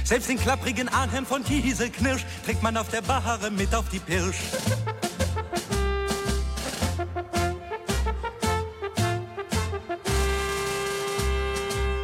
Selbst 0.05 0.29
den 0.29 0.39
klapprigen 0.39 0.89
Arnhem 0.89 1.25
von 1.25 1.45
Kieselknirsch 1.45 2.25
trägt 2.45 2.63
man 2.63 2.77
auf 2.77 2.89
der 2.89 3.03
Bahre 3.03 3.51
mit 3.51 3.75
auf 3.75 3.89
die 3.91 4.01
Pirsch. 4.01 4.39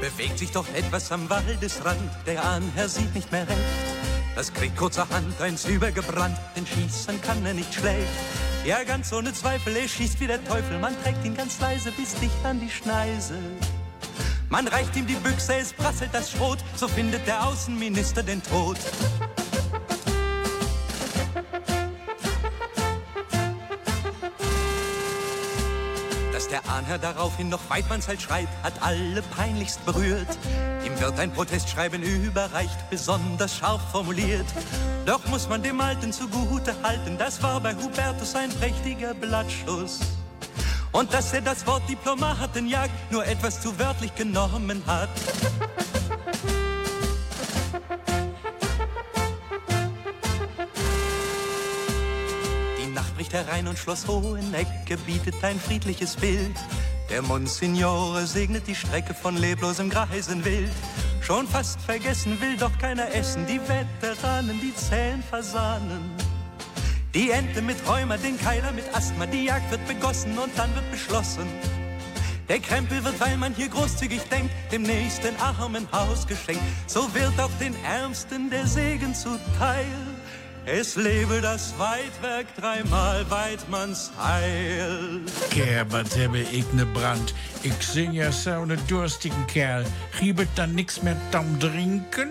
Bewegt 0.00 0.38
sich 0.38 0.52
doch 0.52 0.66
etwas 0.74 1.10
am 1.10 1.28
Waldesrand, 1.28 2.10
der 2.26 2.44
Ahnherr 2.44 2.88
sieht 2.88 3.14
nicht 3.14 3.32
mehr 3.32 3.48
recht. 3.48 3.93
Das 4.34 4.52
kriegt 4.52 4.76
kurzerhand 4.76 5.40
eins 5.40 5.64
übergebrannt, 5.64 6.36
denn 6.56 6.66
schießen 6.66 7.20
kann 7.22 7.44
er 7.46 7.54
nicht 7.54 7.72
schlecht. 7.72 8.08
Ja, 8.64 8.82
ganz 8.82 9.12
ohne 9.12 9.32
Zweifel, 9.32 9.76
er 9.76 9.86
schießt 9.86 10.20
wie 10.20 10.26
der 10.26 10.44
Teufel. 10.44 10.78
Man 10.78 10.94
trägt 11.02 11.24
ihn 11.24 11.36
ganz 11.36 11.60
leise 11.60 11.92
bis 11.92 12.14
dicht 12.14 12.44
an 12.44 12.60
die 12.60 12.70
Schneise. 12.70 13.38
Man 14.48 14.66
reicht 14.68 14.96
ihm 14.96 15.06
die 15.06 15.14
Büchse, 15.14 15.54
es 15.56 15.72
prasselt 15.72 16.10
das 16.12 16.32
Schrot, 16.32 16.58
so 16.76 16.88
findet 16.88 17.26
der 17.26 17.46
Außenminister 17.46 18.22
den 18.22 18.42
Tod. 18.42 18.78
Der 26.84 26.96
Ahnherr 26.96 27.14
daraufhin 27.14 27.48
noch 27.48 27.60
Weidmannshalt 27.70 28.20
schreit, 28.20 28.48
hat 28.62 28.74
alle 28.82 29.22
peinlichst 29.22 29.84
berührt. 29.86 30.28
Ihm 30.84 31.00
wird 31.00 31.18
ein 31.18 31.32
Protestschreiben 31.32 32.02
überreicht, 32.02 32.90
besonders 32.90 33.56
scharf 33.56 33.80
formuliert. 33.90 34.46
Doch 35.06 35.24
muss 35.28 35.48
man 35.48 35.62
dem 35.62 35.80
Alten 35.80 36.12
zugute 36.12 36.74
halten, 36.82 37.16
das 37.16 37.42
war 37.42 37.60
bei 37.60 37.74
Hubertus 37.74 38.34
ein 38.34 38.50
prächtiger 38.50 39.14
Blattschuss. 39.14 40.00
Und 40.92 41.12
dass 41.14 41.32
er 41.32 41.40
das 41.40 41.66
Wort 41.66 41.88
Diplomatenjagd 41.88 43.12
nur 43.12 43.24
etwas 43.26 43.62
zu 43.62 43.78
wörtlich 43.78 44.14
genommen 44.14 44.82
hat. 44.86 45.08
Bricht 53.34 53.48
herein 53.48 53.66
und 53.66 53.76
Schloss 53.76 54.06
Hohenecke 54.06 54.96
bietet 55.06 55.42
ein 55.42 55.58
friedliches 55.58 56.14
Bild. 56.14 56.54
Der 57.10 57.20
Monsignore 57.20 58.26
segnet 58.26 58.68
die 58.68 58.76
Strecke 58.76 59.12
von 59.12 59.36
leblosem 59.36 59.90
Greisenwild. 59.90 60.70
Schon 61.20 61.48
fast 61.48 61.80
vergessen 61.80 62.40
will 62.40 62.56
doch 62.56 62.76
keiner 62.78 63.12
essen, 63.12 63.44
die 63.46 63.60
Veteranen, 63.60 64.60
die 64.60 64.72
zähen 64.76 65.20
Fasanen. 65.22 66.12
Die 67.12 67.30
Ente 67.32 67.60
mit 67.60 67.76
Rheuma, 67.88 68.18
den 68.18 68.38
Keiler 68.38 68.70
mit 68.70 68.84
Asthma, 68.94 69.26
die 69.26 69.46
Jagd 69.46 69.68
wird 69.70 69.84
begossen 69.88 70.38
und 70.38 70.56
dann 70.56 70.72
wird 70.76 70.88
beschlossen. 70.92 71.48
Der 72.48 72.60
Krempel 72.60 73.02
wird, 73.02 73.18
weil 73.18 73.36
man 73.36 73.52
hier 73.52 73.68
großzügig 73.68 74.22
denkt, 74.30 74.50
dem 74.70 74.82
nächsten 74.82 75.34
armen 75.40 75.88
Haus 75.90 76.24
geschenkt. 76.26 76.62
So 76.86 77.12
wird 77.14 77.40
auch 77.40 77.50
den 77.58 77.74
Ärmsten 77.84 78.48
der 78.48 78.66
Segen 78.66 79.12
zuteil. 79.12 80.13
Es 80.66 80.96
lebe 80.96 81.42
das 81.42 81.78
Weidwerk 81.78 82.46
dreimal 82.56 83.30
Weidmanns 83.30 84.10
Heil. 84.16 85.20
Gerbert 85.50 86.16
habe 86.16 86.40
ich 86.40 86.72
ne 86.72 86.86
Brand. 86.86 87.34
Ich 87.62 87.74
sing 87.82 88.12
ja 88.12 88.32
so 88.32 88.64
ne 88.64 88.78
durstigen 88.88 89.46
Kerl. 89.46 89.84
Giebet 90.18 90.48
dann 90.56 90.74
nix 90.74 91.02
mehr 91.02 91.20
tam 91.30 91.60
trinken? 91.60 92.30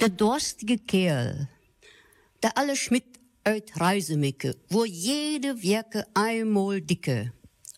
Der 0.00 0.10
durstige 0.10 0.76
Kerl, 0.76 1.48
der 2.42 2.58
alle 2.58 2.76
Schmidt 2.76 3.18
uit 3.44 3.72
Reisemicke, 3.80 4.56
wo 4.68 4.84
jede 4.84 5.62
Werke 5.62 6.04
einmal 6.12 6.82
dicke. 6.82 7.32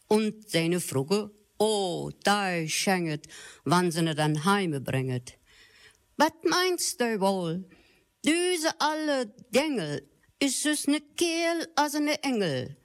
Und 0.09 0.51
seine 0.51 0.80
Fruge, 0.80 1.30
oh, 1.59 2.11
da 2.24 2.66
schenget, 2.66 3.28
wann 3.64 3.92
sie 3.92 4.03
ne 4.03 4.16
dann 4.16 4.44
heime 4.44 4.80
bringet. 4.80 5.38
Wat 6.16 6.34
meinst 6.44 7.01
du 7.01 7.20
wohl? 7.20 7.64
Diese 8.27 8.81
alle 8.81 9.27
Dengel, 9.55 10.03
ist 10.41 10.66
es 10.66 10.89
ne 10.89 11.01
Kerl 11.16 11.68
als 11.77 11.95
ne 11.95 12.20
Engel? 12.24 12.77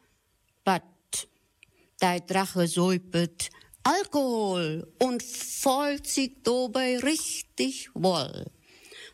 Wat, 0.65 1.27
der 1.99 2.19
Drache 2.19 2.67
säupet 2.67 3.49
Alkohol 3.83 4.87
und 4.99 5.23
folgt 5.23 6.05
sich 6.05 6.43
dabei 6.43 6.99
richtig 6.99 7.89
wohl. 7.95 8.45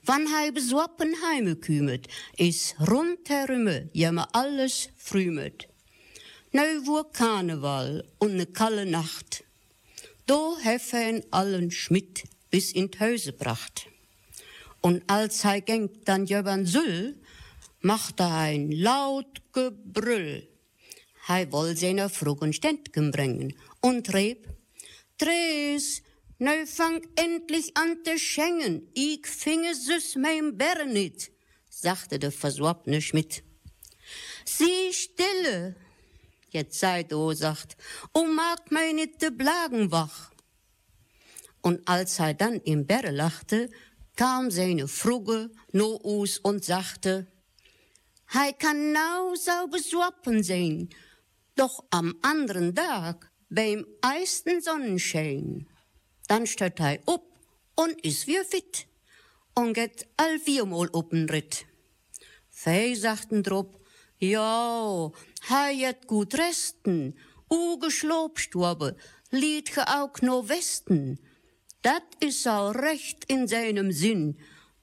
Wann 0.03 0.28
hij 0.28 0.51
besoppen 0.51 1.15
heime 1.21 1.55
kümet, 1.55 2.07
is 2.36 2.75
rundherume 2.78 3.89
jemme 3.93 4.25
alles 4.34 4.89
frümet. 4.97 5.67
Nu 6.51 6.86
woer 6.86 7.11
Karneval 7.11 8.03
und 8.19 8.36
ne 8.36 8.45
kalle 8.45 8.86
Nacht. 8.86 9.43
Do 10.25 10.57
hef 10.59 10.91
hij 10.91 11.23
allen 11.30 11.71
Schmidt 11.71 12.23
bis 12.49 12.73
in 12.73 12.91
t 12.91 12.99
Häuse 12.99 13.32
bracht. 13.32 13.88
Und 14.88 15.03
als 15.07 15.43
hij 15.43 15.61
gengt 15.65 16.07
dann 16.07 16.25
jöbern 16.25 16.65
Süll, 16.65 17.19
macht 17.81 18.21
er 18.21 18.31
ein 18.31 18.71
laut 18.71 19.41
Gebrüll. 19.51 20.47
Hij 21.27 21.51
woll 21.51 21.75
seiner 21.75 22.09
Frugen 22.09 22.53
Ständgen 22.53 23.11
bringen 23.11 23.53
und 23.81 24.13
reb, 24.13 24.47
Dres, 25.17 26.01
nu 26.38 26.65
fang 26.65 27.01
endlich 27.15 27.75
an 27.75 28.01
te 28.05 28.17
schengen, 28.17 28.88
ich 28.93 29.27
finge 29.27 29.75
süß 29.75 30.15
mein 30.15 30.57
Bär 30.57 30.85
nit, 30.85 31.31
sagte 31.69 32.17
der 32.17 32.31
versorbne 32.31 33.01
Schmidt. 33.01 33.43
Sie 34.45 34.93
stille, 34.93 35.75
jetzt 36.51 36.79
seid 36.79 37.11
o, 37.11 37.33
sagt, 37.33 37.75
o 38.13 38.23
mag 38.23 38.71
mei 38.71 38.93
nit 38.93 39.21
de 39.21 39.31
Blagen 39.31 39.91
wach. 39.91 40.31
Und 41.61 41.85
als 41.89 42.19
er 42.19 42.33
dann 42.33 42.61
im 42.61 42.88
Bärre 42.88 43.11
lachte, 43.11 43.69
kam 44.18 44.51
seine 44.51 44.88
Fruge 44.88 45.49
no 45.72 45.99
us 46.03 46.39
und 46.39 46.65
sagte, 46.65 47.28
Hei 48.34 48.51
kann 48.51 48.91
nau 48.91 49.36
sau 49.36 49.68
besoppen 49.68 50.43
sein, 50.43 50.89
doch 51.55 51.86
am 51.91 52.15
anderen 52.22 52.76
Tag 52.76 53.32
beim 53.49 53.86
eisten 54.01 54.59
Sonnenschein. 54.61 55.68
Dann 56.28 56.45
steht 56.45 56.80
hij 56.80 56.99
op 57.05 57.24
und 57.76 58.03
is 58.03 58.28
weer 58.28 58.43
fit 58.43 58.88
und 59.53 59.74
geht 59.74 60.07
all 60.18 60.39
viermal 60.39 60.89
open 60.91 61.30
Ritt. 61.30 61.65
Fei 62.49 62.95
sagten 62.95 63.43
drop, 63.43 63.80
ja, 64.18 65.11
hij 65.47 65.78
jet 65.78 66.07
gut 66.07 66.34
resten, 66.34 67.15
uge 67.47 67.91
Schlobsturbe, 67.91 68.97
lied 69.30 69.70
ge 69.70 69.84
auch 69.86 70.22
no 70.22 70.47
Westen. 70.47 71.20
Dat 71.88 72.03
is 72.19 72.45
al 72.45 72.71
recht 72.71 73.23
in 73.27 73.47
seinem 73.47 73.91
Sinn, 73.91 74.38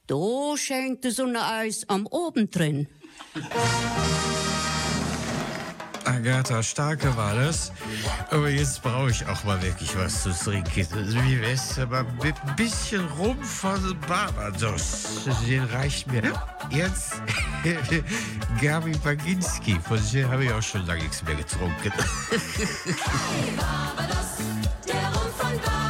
do 0.06 0.56
scheint 0.56 1.02
de 1.02 1.10
Sonne 1.10 1.42
Eis 1.42 1.84
am 1.86 2.06
oben 2.06 2.50
drin. 2.50 2.88
Agatha 6.04 6.62
Starke 6.62 7.14
war 7.14 7.34
das. 7.34 7.72
Aber 8.30 8.48
jetzt 8.48 8.82
brauche 8.82 9.10
ich 9.10 9.26
auch 9.26 9.44
mal 9.44 9.60
wirklich 9.60 9.94
was 9.98 10.22
zu 10.22 10.30
trinken. 10.32 10.86
Wie 11.26 11.40
wär's 11.42 11.78
aber 11.78 12.04
mit 12.22 12.36
ein 12.46 12.56
bisschen 12.56 13.06
Rum 13.18 13.42
von 13.42 14.00
Barbados? 14.08 15.26
Den 15.46 15.64
reicht 15.64 16.10
mir. 16.10 16.32
Jetzt 16.70 17.20
Gabi 18.62 18.96
Baginski. 19.04 19.78
Von 19.86 20.00
dem 20.10 20.30
habe 20.30 20.44
ich 20.46 20.52
auch 20.52 20.62
schon 20.62 20.86
lange 20.86 21.02
nichts 21.02 21.22
mehr 21.22 21.34
getrunken. 21.34 21.92
Barbados, 23.58 24.38
der 24.86 24.94
Rum 24.94 25.30
von 25.36 25.58
Barbados. 25.58 25.83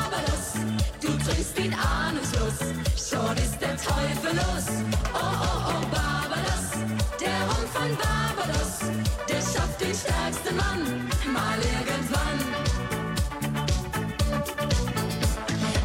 Ihn 1.64 1.72
ahnungslos, 1.72 2.58
schon 2.94 3.36
ist 3.38 3.58
der 3.58 3.74
Teufel 3.78 4.36
los. 4.36 4.66
Oh, 5.14 5.18
oh, 5.18 5.70
oh, 5.70 5.80
Barbados, 5.90 6.66
der 7.18 7.40
Rum 7.48 7.64
von 7.72 7.90
Barbados. 7.96 8.92
Der 9.26 9.40
schafft 9.40 9.80
den 9.80 9.94
stärksten 9.94 10.56
Mann, 10.56 11.08
mal 11.32 11.58
irgendwann. 11.74 12.38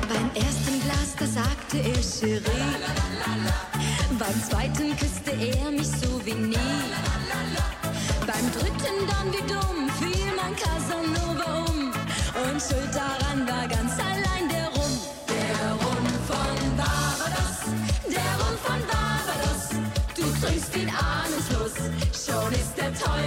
Beim 0.09 0.29
ersten 0.35 0.81
Glas, 0.81 1.15
da 1.17 1.25
sagte 1.25 1.77
er 1.77 2.01
Cherie. 2.03 2.43
Beim 4.19 4.43
zweiten 4.49 4.97
küsste 4.97 5.31
er 5.31 5.71
mich 5.71 5.87
so 5.87 6.19
wie 6.25 6.33
nie. 6.33 6.57
Beim 8.27 8.51
dritten 8.51 9.07
dann 9.07 9.31
wie 9.31 9.47
dumm 9.47 9.89
fiel 9.97 10.27
mein 10.35 10.53
Casanova 10.57 11.63
um. 11.69 11.93
Und 12.43 12.61
schuld 12.61 12.93
daran 12.93 13.28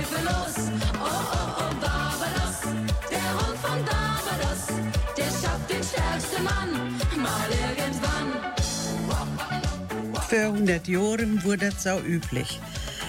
Oh, 0.02 0.08
oh, 0.98 1.08
oh, 1.58 1.74
Barbados, 1.80 2.58
der 3.10 3.28
Rum 3.38 3.56
von 3.60 3.84
Barbados. 3.84 4.62
Der 5.16 5.24
schafft 5.24 5.70
den 5.70 5.82
stärksten 5.82 6.42
Mann, 6.42 6.70
mal 7.22 7.48
irgendwann. 7.50 8.28
Vor 10.28 10.38
100 10.38 10.88
Jahren 10.88 11.44
wurde 11.44 11.70
das 11.70 11.84
so 11.84 12.00
üblich. 12.00 12.60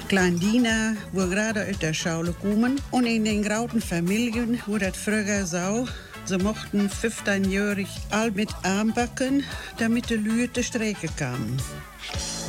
Klein 0.08 0.40
Dina 0.40 0.96
wurde 1.14 1.30
gerade 1.30 1.68
aus 1.68 1.80
der 1.80 1.94
Schule 1.96 2.34
gekommen 2.34 2.80
und 2.92 3.08
in 3.08 3.26
den 3.26 3.42
grauten 3.42 3.82
Familien 3.82 4.62
wurde 4.68 4.92
das 4.92 4.98
früher 4.98 5.48
so, 5.48 5.88
sie 6.26 6.38
mochten 6.38 6.90
15-jährig 6.90 7.88
all 8.12 8.30
mit 8.32 8.50
Armbacken, 8.62 9.44
damit 9.80 10.12
die 10.12 10.54
zur 10.54 10.64
Strecke 10.64 11.08
kamen. 11.18 11.58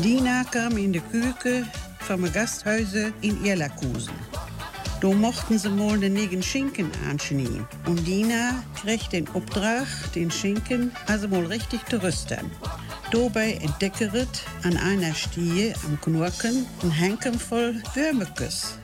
Dina 0.02 0.44
kam 0.50 0.76
in 0.76 0.92
die 0.92 1.00
Küche 1.00 1.66
vom 2.00 2.30
Gasthäuser 2.30 3.12
in 3.22 3.44
Erlakusen. 3.46 4.12
Da 5.04 5.10
mochten 5.10 5.58
sie 5.58 5.68
mal 5.68 5.98
den 5.98 6.14
negen 6.14 6.42
Schinken 6.42 6.90
anschneiden. 7.10 7.66
Und 7.84 8.06
Dina 8.06 8.64
kriegt 8.80 9.12
den 9.12 9.28
Auftrag, 9.34 9.86
den 10.14 10.30
Schinken 10.30 10.92
also 11.06 11.28
mal 11.28 11.44
richtig 11.44 11.86
zu 11.90 12.02
rüsten. 12.02 12.50
Dabei 13.12 13.52
entdeckeret 13.60 14.44
an 14.62 14.78
einer 14.78 15.14
Stie 15.14 15.74
am 15.84 16.00
Knorken 16.00 16.64
ein 16.82 16.90
Henken 16.90 17.38
voll 17.38 17.82
Würmekes. 17.92 18.78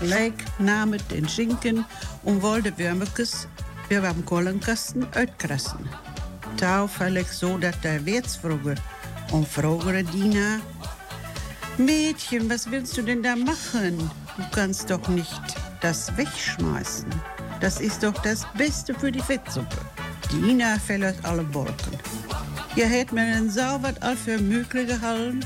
Leik 0.00 0.44
namen 0.60 1.02
den 1.10 1.28
Schinken 1.28 1.84
und 2.22 2.40
wollte 2.40 2.78
Würmekes 2.78 3.48
wir 3.88 4.02
beim 4.02 4.24
Kohlenkasten 4.24 5.08
uitkrassen. 5.12 5.88
Tau 6.56 6.86
völlig 6.86 7.26
so, 7.32 7.58
dass 7.58 7.80
der 7.80 8.06
Wirts 8.06 8.36
vroege 8.36 8.76
und 9.32 9.48
fragere 9.48 10.04
Dina, 10.04 10.60
Mädchen, 11.78 12.48
was 12.48 12.70
willst 12.70 12.96
du 12.96 13.02
denn 13.02 13.24
da 13.24 13.34
machen? 13.34 14.08
Du 14.38 14.44
kannst 14.52 14.88
doch 14.88 15.08
nicht 15.08 15.40
das 15.80 16.16
wegschmeißen. 16.16 17.10
Das 17.60 17.80
ist 17.80 18.04
doch 18.04 18.14
das 18.22 18.46
Beste 18.56 18.94
für 18.94 19.10
die 19.10 19.20
Fettsuppe. 19.20 19.76
Dina 20.30 20.78
fällt 20.78 21.24
alle 21.24 21.52
Wolken. 21.52 21.98
Je 22.76 22.84
hätt 22.84 23.10
mir 23.10 23.22
einen 23.22 23.50
sauber 23.50 23.92
all 24.00 24.16
für 24.16 24.38
möglich 24.38 24.86
gehalten, 24.86 25.40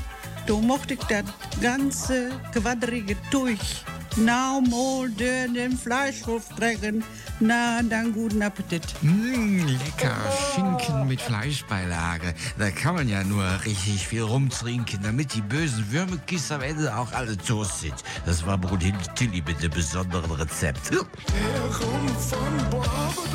da 0.45 0.53
mochte 0.53 0.93
ich 0.93 0.99
das 1.05 1.23
ganze 1.59 2.29
quadrige 2.53 3.15
durch. 3.31 3.83
Nou 4.15 4.61
mal 4.61 5.09
den 5.09 5.75
Fleischhof 5.75 6.47
trägen. 6.49 7.03
Na, 7.39 7.81
dann 7.81 8.13
guten 8.13 8.41
Appetit. 8.41 8.83
Mmh, 9.01 9.65
lecker. 9.65 10.15
Schinken 10.53 11.07
mit 11.07 11.21
Fleischbeilage. 11.21 12.33
Da 12.57 12.71
kann 12.71 12.95
man 12.95 13.09
ja 13.09 13.23
nur 13.23 13.43
richtig 13.65 14.07
viel 14.07 14.21
rumtrinken, 14.21 14.99
damit 15.03 15.33
die 15.33 15.41
bösen 15.41 15.91
Würmekis 15.91 16.51
am 16.51 16.61
Ende 16.61 16.95
auch 16.95 17.11
alle 17.11 17.37
tot 17.37 17.67
sind. 17.67 17.95
Das 18.25 18.45
war 18.45 18.57
Brunhilde 18.57 18.97
Tilly 19.15 19.43
mit 19.45 19.61
dem 19.61 19.71
besonderen 19.71 20.31
Rezept. 20.31 20.91
Der 20.91 20.99
Rum 20.99 22.07
von 22.17 22.57
Barbados. 22.69 23.32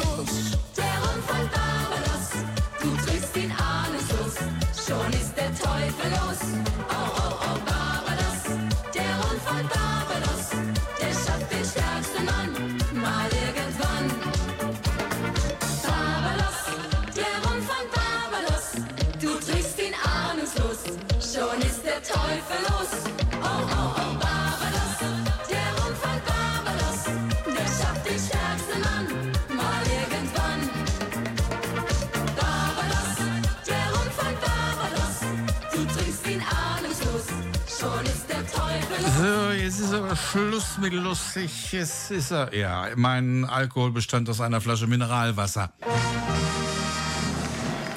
Jetzt 39.79 39.91
ist 39.91 39.95
aber 39.95 40.17
Schluss 40.17 40.79
mit 40.79 40.93
lustig. 40.93 41.73
Jetzt 41.73 42.11
ist 42.11 42.33
er. 42.33 42.53
Ja, 42.55 42.89
mein 42.97 43.45
Alkohol 43.45 43.93
bestand 43.93 44.29
aus 44.29 44.41
einer 44.41 44.61
Flasche 44.61 44.87
Mineralwasser. 44.87 45.73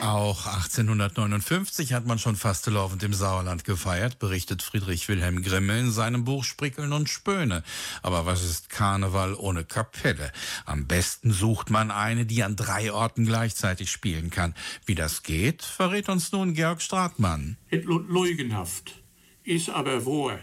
Auch 0.02 0.46
1859 0.46 1.94
hat 1.94 2.06
man 2.06 2.20
schon 2.20 2.36
Fastelovend 2.36 3.02
im 3.04 3.14
Sauerland 3.14 3.64
gefeiert, 3.64 4.20
berichtet 4.20 4.62
Friedrich 4.62 5.08
Wilhelm 5.08 5.42
Grimme 5.42 5.80
in 5.80 5.92
seinem 5.92 6.24
Buch 6.24 6.44
Sprickeln 6.44 6.94
und 6.94 7.10
Spöne. 7.10 7.64
Aber 8.04 8.26
was 8.26 8.44
ist 8.44 8.70
Karneval 8.70 9.34
ohne 9.34 9.64
Kapelle? 9.64 10.32
Am 10.66 10.86
besten 10.86 11.32
sucht 11.32 11.70
man 11.70 11.90
eine, 11.90 12.26
die 12.26 12.44
an 12.44 12.56
drei 12.56 12.92
Orten 12.92 13.26
gleichzeitig 13.26 13.90
spielen 13.90 14.30
kann. 14.30 14.54
Wie 14.86 14.96
das 14.96 15.24
geht, 15.24 15.64
verrät 15.64 16.10
uns 16.10 16.32
nun 16.32 16.54
Georg 16.54 16.82
Stratmann. 16.82 17.58
Leugenhaft, 17.72 19.04
ist 19.44 19.70
aber 19.70 20.06
wahr. 20.06 20.40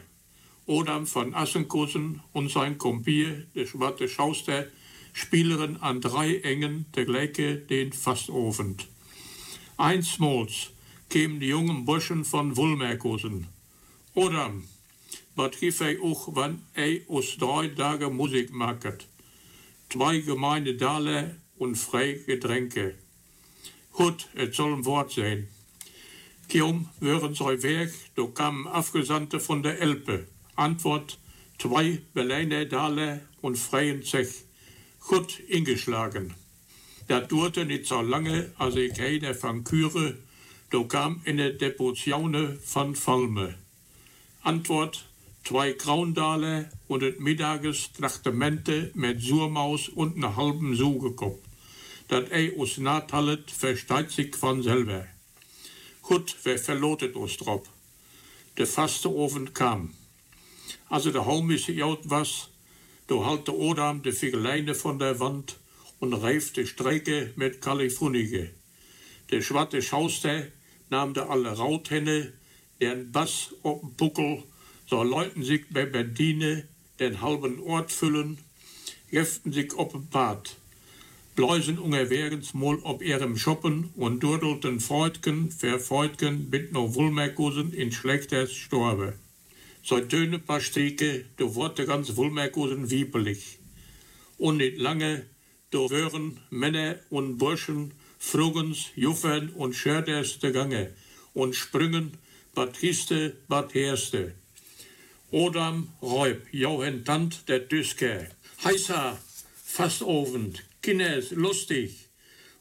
Odam 0.69 1.07
von 1.07 1.35
Assenkussen 1.35 2.21
und 2.35 2.51
sein 2.51 2.77
Kompier, 2.77 3.47
der 3.55 3.65
schwarze 3.65 4.07
Schauster, 4.07 4.67
spieleren 5.15 5.81
an 5.81 6.03
drei 6.03 6.41
Engen 6.41 6.85
der 6.95 7.07
gleiche 7.07 7.57
den 7.57 7.95
Fastofend. 7.95 8.87
Einsmals 9.79 10.69
kämen 11.09 11.41
die 11.41 11.47
jungen 11.47 11.87
Burschen 11.87 12.23
von 12.23 12.55
Wulmerkussen. 12.59 13.47
Odam, 14.15 14.65
wat 15.37 15.57
gif 15.57 15.79
hij 15.79 15.99
auch, 16.03 16.29
wann 16.35 16.63
hij 16.73 17.03
aus 17.09 17.39
drei 17.39 17.69
Tage 17.69 18.11
Musik 18.11 18.51
macht. 18.51 19.09
Zwei 19.89 20.21
gemeine 20.21 20.75
Daler 20.75 21.37
und 21.57 21.77
frei 21.77 22.21
Getränke. 22.27 22.95
Gut, 23.93 24.29
es 24.35 24.55
soll 24.55 24.75
ein 24.75 24.85
Wort 24.85 25.13
sein. 25.13 25.49
Kium 26.49 26.91
wären 27.01 27.35
sei 27.35 27.63
weg, 27.63 27.91
da 28.17 28.27
kamen 28.27 28.67
Abgesandte 28.67 29.41
von 29.41 29.63
der 29.63 29.81
Elbe. 29.81 30.27
Antwort, 30.59 31.19
zwei 31.59 32.01
Berliner 32.15 32.65
Daler 32.65 33.21
und 33.41 33.57
freien 33.57 34.03
Zech. 34.03 34.29
Gut 35.07 35.39
ingeschlagen. 35.49 36.35
Das 37.07 37.29
dauerte 37.29 37.65
nicht 37.65 37.87
so 37.87 38.01
lange, 38.01 38.51
als 38.59 38.75
ich 38.75 38.99
heide 38.99 39.35
von 39.35 39.63
Küre, 39.63 40.19
da 40.71 40.83
kam 40.83 41.23
eine 41.25 41.55
Deportione 41.55 42.59
von 42.63 42.97
Falme. 42.97 43.55
Antwort, 44.43 45.07
zwei 45.45 45.73
Graundaler 45.73 46.69
und 46.89 47.05
et 47.05 47.21
Mittages 47.21 47.93
Trachtamente 47.93 48.91
mit 48.95 49.23
Surmaus 49.23 49.89
und 49.89 50.17
ne 50.17 50.35
halben 50.35 50.75
Sugekopf. 50.75 51.39
Dat 52.09 52.33
ei 52.33 52.53
us 52.57 52.79
natallet 52.79 53.49
versteht 53.51 54.11
sich 54.11 54.35
von 54.35 54.63
selber. 54.63 55.07
Gut, 56.03 56.37
wer 56.43 56.59
verlotet 56.59 57.15
uns 57.15 57.37
drauf? 57.37 57.63
Der 58.57 58.67
faste 58.67 59.09
Ofen 59.09 59.55
kam. 59.55 59.95
Also 60.89 61.11
der 61.11 61.27
Holmische 61.27 61.73
jaut 61.73 62.03
was, 62.05 62.51
do 63.07 63.25
halt 63.25 63.47
der 63.49 63.55
Odam 63.55 64.03
de 64.03 64.13
Figeleine 64.13 64.75
von 64.75 64.99
der 64.99 65.19
Wand 65.19 65.57
und 65.99 66.15
reif 66.15 66.53
de 66.53 66.67
Strecke 66.67 67.33
mit 67.37 67.61
Kalifunige. 67.61 68.51
Der 69.31 69.43
schwarze 69.43 69.83
Schauster 69.83 70.47
nahm 70.91 71.15
de 71.15 71.25
alle 71.25 71.51
Rauthenne, 71.51 72.33
deren 72.81 73.13
Bass 73.13 73.55
op'n 73.63 73.97
Buckel, 73.97 74.43
so 74.87 75.03
Leuten 75.03 75.43
sich 75.43 75.65
bei 75.71 75.85
Benzine 75.85 76.69
den 76.99 77.21
halben 77.21 77.61
Ort 77.61 77.93
füllen, 77.93 78.39
geften 79.11 79.53
sich 79.53 79.73
op'n 79.73 80.09
Pad. 80.11 80.57
Bläusen 81.35 81.79
ungerwegens 81.79 82.53
mal 82.53 82.79
ob 82.83 83.01
ihrem 83.01 83.37
Schoppen 83.37 83.91
und 83.97 84.23
durdelten 84.23 84.81
Freudken, 84.81 85.51
Verfreudken 85.51 86.51
mit 86.51 86.73
no 86.73 86.95
Wulmerkusen 86.95 87.73
in 87.73 87.93
schlechters 87.93 88.53
Storbe. 88.53 89.15
So 89.89 89.99
töne 90.01 90.39
paar 90.39 90.61
Strike, 90.61 91.25
du 91.39 91.55
wurde 91.55 91.87
ganz 91.87 92.15
Wulmerkusen 92.15 92.91
wiepelig. 92.91 93.59
Und 94.37 94.59
nicht 94.59 94.77
lange, 94.77 95.25
du 95.71 95.89
wären 95.89 96.41
Männer 96.51 96.97
und 97.09 97.39
Burschen, 97.39 97.95
Frugens, 98.19 98.89
Juffern 98.97 99.49
und 99.49 99.73
Schörders 99.73 100.41
de 100.41 100.53
Gange 100.53 100.93
und 101.33 101.57
sprüngen, 101.57 102.19
bat 102.55 102.77
histe, 102.77 103.35
bat 103.49 103.73
herste. 103.73 104.35
Odam, 105.31 105.89
Räub, 106.03 106.43
Johann 106.53 107.07
Tant, 107.07 107.49
der 107.49 107.61
Düsker. 107.61 108.27
Heißer, 108.63 109.19
fast 109.65 110.03
ofend, 110.03 110.65
Kinders, 110.83 111.31
lustig. 111.31 112.11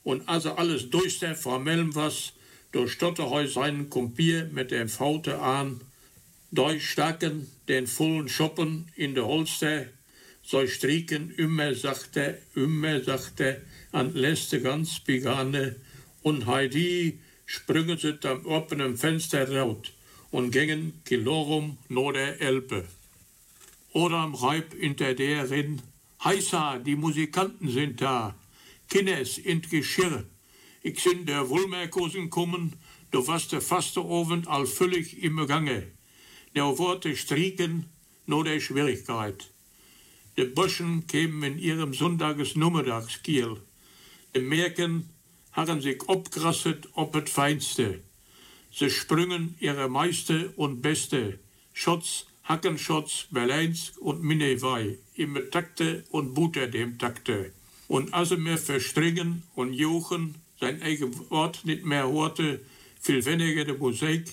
Und 0.05 0.29
als 0.29 0.45
er 0.45 0.57
alles 0.57 0.89
durch 0.89 1.19
der 1.19 1.35
formellem 1.35 1.93
was, 1.93 2.31
durchstotte 2.71 3.29
heu 3.29 3.45
seinen 3.47 3.89
Kumpier 3.89 4.49
mit 4.53 4.71
dem 4.71 4.87
Faute 4.87 5.39
an, 5.39 5.81
durchstaken 6.51 7.47
den 7.67 7.87
vollen 7.87 8.29
Schoppen 8.29 8.89
in 8.95 9.15
de 9.15 9.23
Holster, 9.23 9.87
so 10.41 10.65
strieken 10.65 11.31
immer 11.31 11.75
sachte, 11.75 12.41
immer 12.55 13.03
sachte, 13.03 13.61
an 13.91 14.13
letzte 14.13 14.61
ganz 14.61 14.99
begane, 14.99 15.75
und 16.21 16.45
heidi 16.45 17.19
sprüngen 17.45 17.97
sie 17.97 18.17
am 18.23 18.45
offenen 18.45 18.97
Fenster 18.97 19.49
raut 19.49 19.93
und 20.31 20.51
gingen 20.51 21.01
kilorum 21.05 21.77
no 21.89 22.11
der 22.11 22.39
Elbe. 22.41 22.85
Oder 23.93 24.17
am 24.17 24.35
Reib 24.35 24.73
hinter 24.73 25.13
derin, 25.13 25.81
Heisa, 26.23 26.77
die 26.79 26.95
Musikanten 26.95 27.69
sind 27.69 28.01
da, 28.01 28.35
Kinnes 28.89 29.37
in 29.37 29.61
Geschirr. 29.61 30.23
Ich 30.81 30.99
sind 30.99 31.27
der 31.27 31.49
Wulmerkosen 31.49 32.29
kommen, 32.29 32.73
du 33.11 33.25
warst 33.27 33.51
der 33.51 33.61
faste 33.61 34.01
all 34.47 34.65
völlig 34.65 35.21
im 35.21 35.45
Gange. 35.47 35.96
Der 36.55 36.77
Worte 36.77 37.15
strieken, 37.15 37.85
no 38.25 38.43
der 38.43 38.59
Schwierigkeit. 38.59 39.51
De 40.37 40.45
Burschen 40.45 41.07
kämen 41.07 41.43
in 41.43 41.59
ihrem 41.59 41.93
Sonntages 41.93 42.55
Nummertagskiel. 42.55 43.57
De 44.35 44.41
Merken 44.41 45.09
haben 45.51 45.81
sich 45.81 46.07
obgrasset 46.07 46.87
ob 46.93 47.15
het 47.15 47.29
Feinste. 47.29 48.01
Sie 48.71 48.91
sprüngen 48.91 49.55
ihre 49.59 49.89
meiste 49.89 50.53
und 50.55 50.81
beste. 50.81 51.39
Schotz, 51.73 52.27
Hackenschotz, 52.43 53.27
Berleins 53.31 53.93
und 53.97 54.21
Minnewei. 54.21 54.99
Im 55.15 55.39
Takte 55.49 56.03
und 56.11 56.35
Buter 56.35 56.67
dem 56.67 56.99
Takte. 56.99 57.51
Und 57.87 58.13
als 58.13 58.31
er 58.31 58.37
mir 58.37 58.57
verstringen 58.57 59.43
und 59.55 59.73
jochen, 59.73 60.35
sein 60.59 60.81
eigen 60.83 61.11
Wort 61.31 61.65
nicht 61.65 61.83
mehr 61.83 62.11
hörte, 62.11 62.61
viel 63.01 63.25
weniger 63.25 63.65
de 63.65 63.77
Musik, 63.77 64.25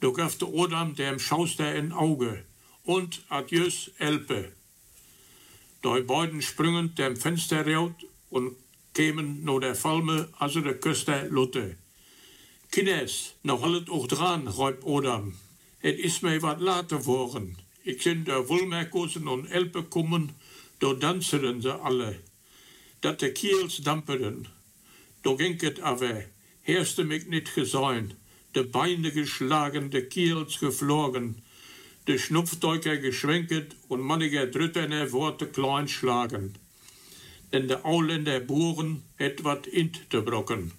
gab 0.00 0.38
der 0.38 0.48
Odam 0.48 0.94
dem 0.94 1.18
Schauster 1.18 1.66
ein 1.66 1.92
Auge. 1.92 2.44
Und 2.84 3.22
adieux, 3.28 3.90
Elpe. 3.98 4.52
Die 5.84 6.00
beiden 6.02 6.42
sprungen 6.42 6.94
dem 6.94 7.16
Fenster 7.16 7.66
raus 7.66 7.92
und 8.30 8.56
kämen 8.94 9.44
nur 9.44 9.60
der 9.60 9.74
Falme, 9.74 10.28
also 10.38 10.60
der 10.60 10.78
Küster 10.78 11.28
Lutte. 11.28 11.76
Kines, 12.70 13.34
noch 13.42 13.62
alles 13.62 13.88
auch 13.88 14.06
dran, 14.06 14.48
räubt 14.48 14.84
Odam. 14.84 15.34
Het 15.78 15.98
is 15.98 16.20
mij 16.20 16.40
wat 16.40 16.60
later 16.60 16.98
geworden. 16.98 17.56
Ik 17.82 18.02
zijn 18.02 18.24
der 18.24 18.48
Wulmerkosen 18.48 19.28
und 19.28 19.46
Elpe 19.46 19.82
kommen, 19.82 20.36
da 20.78 20.92
dansen 20.94 21.62
sie 21.62 21.72
alle. 21.72 22.20
Dat 23.00 23.20
de 23.20 23.32
kiels 23.32 23.76
damperen. 23.76 24.46
Da 25.20 25.34
ging 25.36 25.60
het 25.60 25.80
aber, 25.80 26.24
herste 26.62 27.04
mich 27.04 27.26
nicht 27.26 27.54
gesehen, 27.54 28.12
de 28.56 28.64
Beine 28.64 29.10
geschlagen, 29.10 29.90
de 29.90 30.06
kiels 30.06 30.56
geflogen, 30.56 31.36
de 32.04 32.18
Schnupfdeuker 32.18 32.96
geschwenket 32.96 33.76
und 33.86 34.00
manniger 34.00 34.46
drittene 34.50 35.10
Worte 35.10 35.46
klein 35.46 35.88
schlagen. 35.88 36.54
Denn 37.50 37.66
de 37.66 37.80
Auländer 37.82 38.40
Buren 38.40 39.02
het 39.16 39.40
wat 39.40 39.66
int 39.66 40.00
te 40.08 40.22
brocken. 40.22 40.72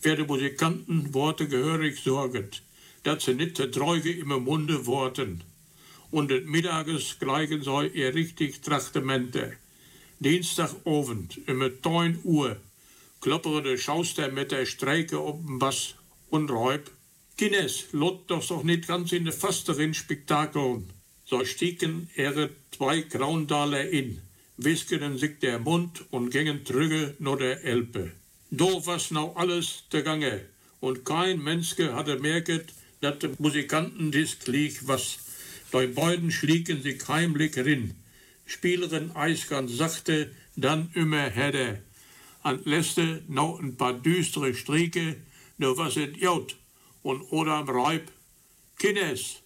Wer 0.00 0.16
de 0.16 0.24
Musikanten 0.24 1.12
Worte 1.12 1.48
gehörig 1.48 1.98
sorget, 1.98 2.62
dat 3.02 3.22
ze 3.22 3.32
nicht 3.32 3.54
te 3.54 3.68
Treuge 3.68 4.18
im 4.18 4.42
Munde 4.42 4.84
worten. 4.84 5.42
Und 6.10 6.28
des 6.28 6.44
Mittages 6.44 7.18
gleichen 7.18 7.62
sei 7.62 7.86
ihr 7.86 8.14
richtig 8.14 8.62
Trachtemente. 8.62 9.56
Dienstagabend, 10.18 11.38
um 11.46 11.60
10 11.82 12.18
Uhr, 12.24 12.56
kloppere 13.20 13.62
de 13.62 13.78
Schauster 13.78 14.32
mit 14.32 14.50
der 14.50 14.66
Streike 14.66 15.16
ob'n 15.16 15.58
Bass 15.58 15.94
und 16.30 16.50
räub. 16.50 16.95
Kines, 17.36 17.88
lot 17.92 18.30
doch 18.30 18.46
doch 18.46 18.62
nicht 18.62 18.86
ganz 18.88 19.12
in 19.12 19.24
de 19.24 19.32
fasteren 19.32 19.92
Spektakeln. 19.92 20.88
So 21.26 21.44
stiegen 21.44 22.08
ihre 22.16 22.48
zwei 22.74 23.02
Graundaler 23.02 23.90
in, 23.90 24.22
wiskenen 24.56 25.18
sich 25.18 25.38
der 25.40 25.58
Mund 25.58 26.04
und 26.10 26.30
gingen 26.30 26.64
trüge 26.64 27.14
nur 27.18 27.36
der 27.36 27.62
Elbe. 27.62 28.12
Do 28.50 28.80
was 28.86 29.10
now 29.10 29.34
alles 29.34 29.84
der 29.92 30.02
Gange, 30.02 30.46
und 30.80 31.04
kein 31.04 31.42
Menske 31.42 31.94
hatte 31.94 32.18
merket, 32.18 32.72
dat 33.02 33.22
de 33.22 33.28
Musikanten 33.38 34.10
dies 34.10 34.38
klieg 34.38 34.88
was. 34.88 35.18
Die 35.74 35.88
beiden 35.88 36.30
schliegen 36.30 36.80
sich 36.80 37.06
heimlich 37.06 37.54
rin, 37.58 37.96
spieleren 38.46 39.14
Eis 39.14 39.46
ganz 39.46 39.76
sachte, 39.76 40.30
dann 40.54 40.90
immer 40.94 41.28
härter. 41.28 41.80
An 42.42 42.60
letzte 42.64 43.22
noch 43.28 43.60
ein 43.60 43.76
paar 43.76 43.92
düstere 43.92 44.54
Stricke, 44.54 45.16
nur 45.58 45.76
was 45.76 45.96
it 45.96 46.16
jaut, 46.16 46.56
und 47.06 47.22
oder 47.30 47.52
am 47.52 47.68
Reib. 47.68 48.10
Kines, 48.78 49.42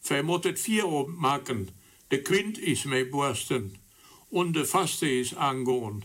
vermottet 0.00 0.58
vier 0.60 0.86
machen, 1.08 1.70
de 2.10 2.22
Quint 2.22 2.56
is 2.58 2.84
mei 2.84 3.04
borsten, 3.04 3.78
und 4.30 4.54
de 4.54 4.64
Faste 4.64 5.08
is 5.08 5.34
angehen. 5.34 6.04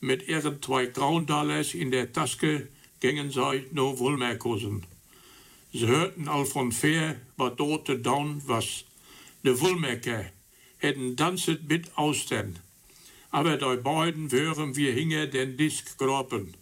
Mit 0.00 0.26
ihren 0.28 0.60
zwei 0.60 0.86
Graundalers 0.86 1.74
in 1.74 1.92
der 1.92 2.12
Taske 2.12 2.68
gingen 3.00 3.30
sie 3.30 3.66
no 3.70 3.98
Wulmerkosen. 3.98 4.84
Sie 5.72 5.86
hörten 5.86 6.28
all 6.28 6.44
von 6.44 6.72
Fair, 6.72 7.20
wat 7.36 7.58
dort 7.60 7.86
de 7.86 7.96
down 8.02 8.42
was. 8.46 8.84
De 9.44 9.60
Wulmerker 9.60 10.26
hätten 10.78 11.14
danset 11.14 11.68
mit 11.68 11.96
Austern. 11.96 12.58
Aber 13.30 13.56
die 13.56 13.82
beiden 13.82 14.32
wären 14.32 14.74
wir 14.74 14.92
hinge 14.92 15.28
den 15.28 15.56
Disk 15.56 15.96
gropen, 15.98 16.54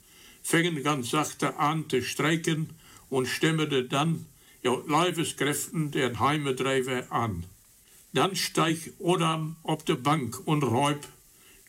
fängen 0.43 0.83
ganz 0.83 1.11
sachte 1.11 1.57
an 1.57 1.89
zu 1.89 2.03
streiken 2.03 2.69
und 3.09 3.27
stemmete 3.27 3.85
dann 3.85 4.27
ja 4.63 4.77
Leibeskräften 4.87 5.91
den 5.91 6.19
Heimedreiber 6.21 7.11
an. 7.11 7.45
Dann 8.13 8.37
steig 8.37 8.93
Odam 8.99 9.57
op 9.63 9.85
de 9.87 9.97
Bank 9.97 10.41
und 10.47 10.63
räub. 10.63 11.07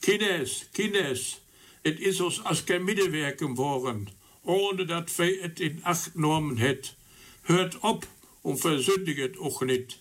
Kines, 0.01 0.67
Kines, 0.73 1.37
et 1.83 1.99
is 1.99 2.21
uns 2.21 2.43
als 2.45 2.65
kein 2.65 2.83
Mittelwerken 2.83 3.57
worden, 3.57 4.09
ohne 4.43 4.85
dat 4.85 5.17
wir 5.17 5.43
et 5.43 5.59
in 5.59 5.81
Acht 5.83 6.13
genommen 6.13 6.57
het. 6.57 6.95
Hört 7.43 7.83
op 7.83 8.07
und 8.41 8.59
versündiget 8.59 9.39
auch 9.39 9.61
nicht. 9.61 9.99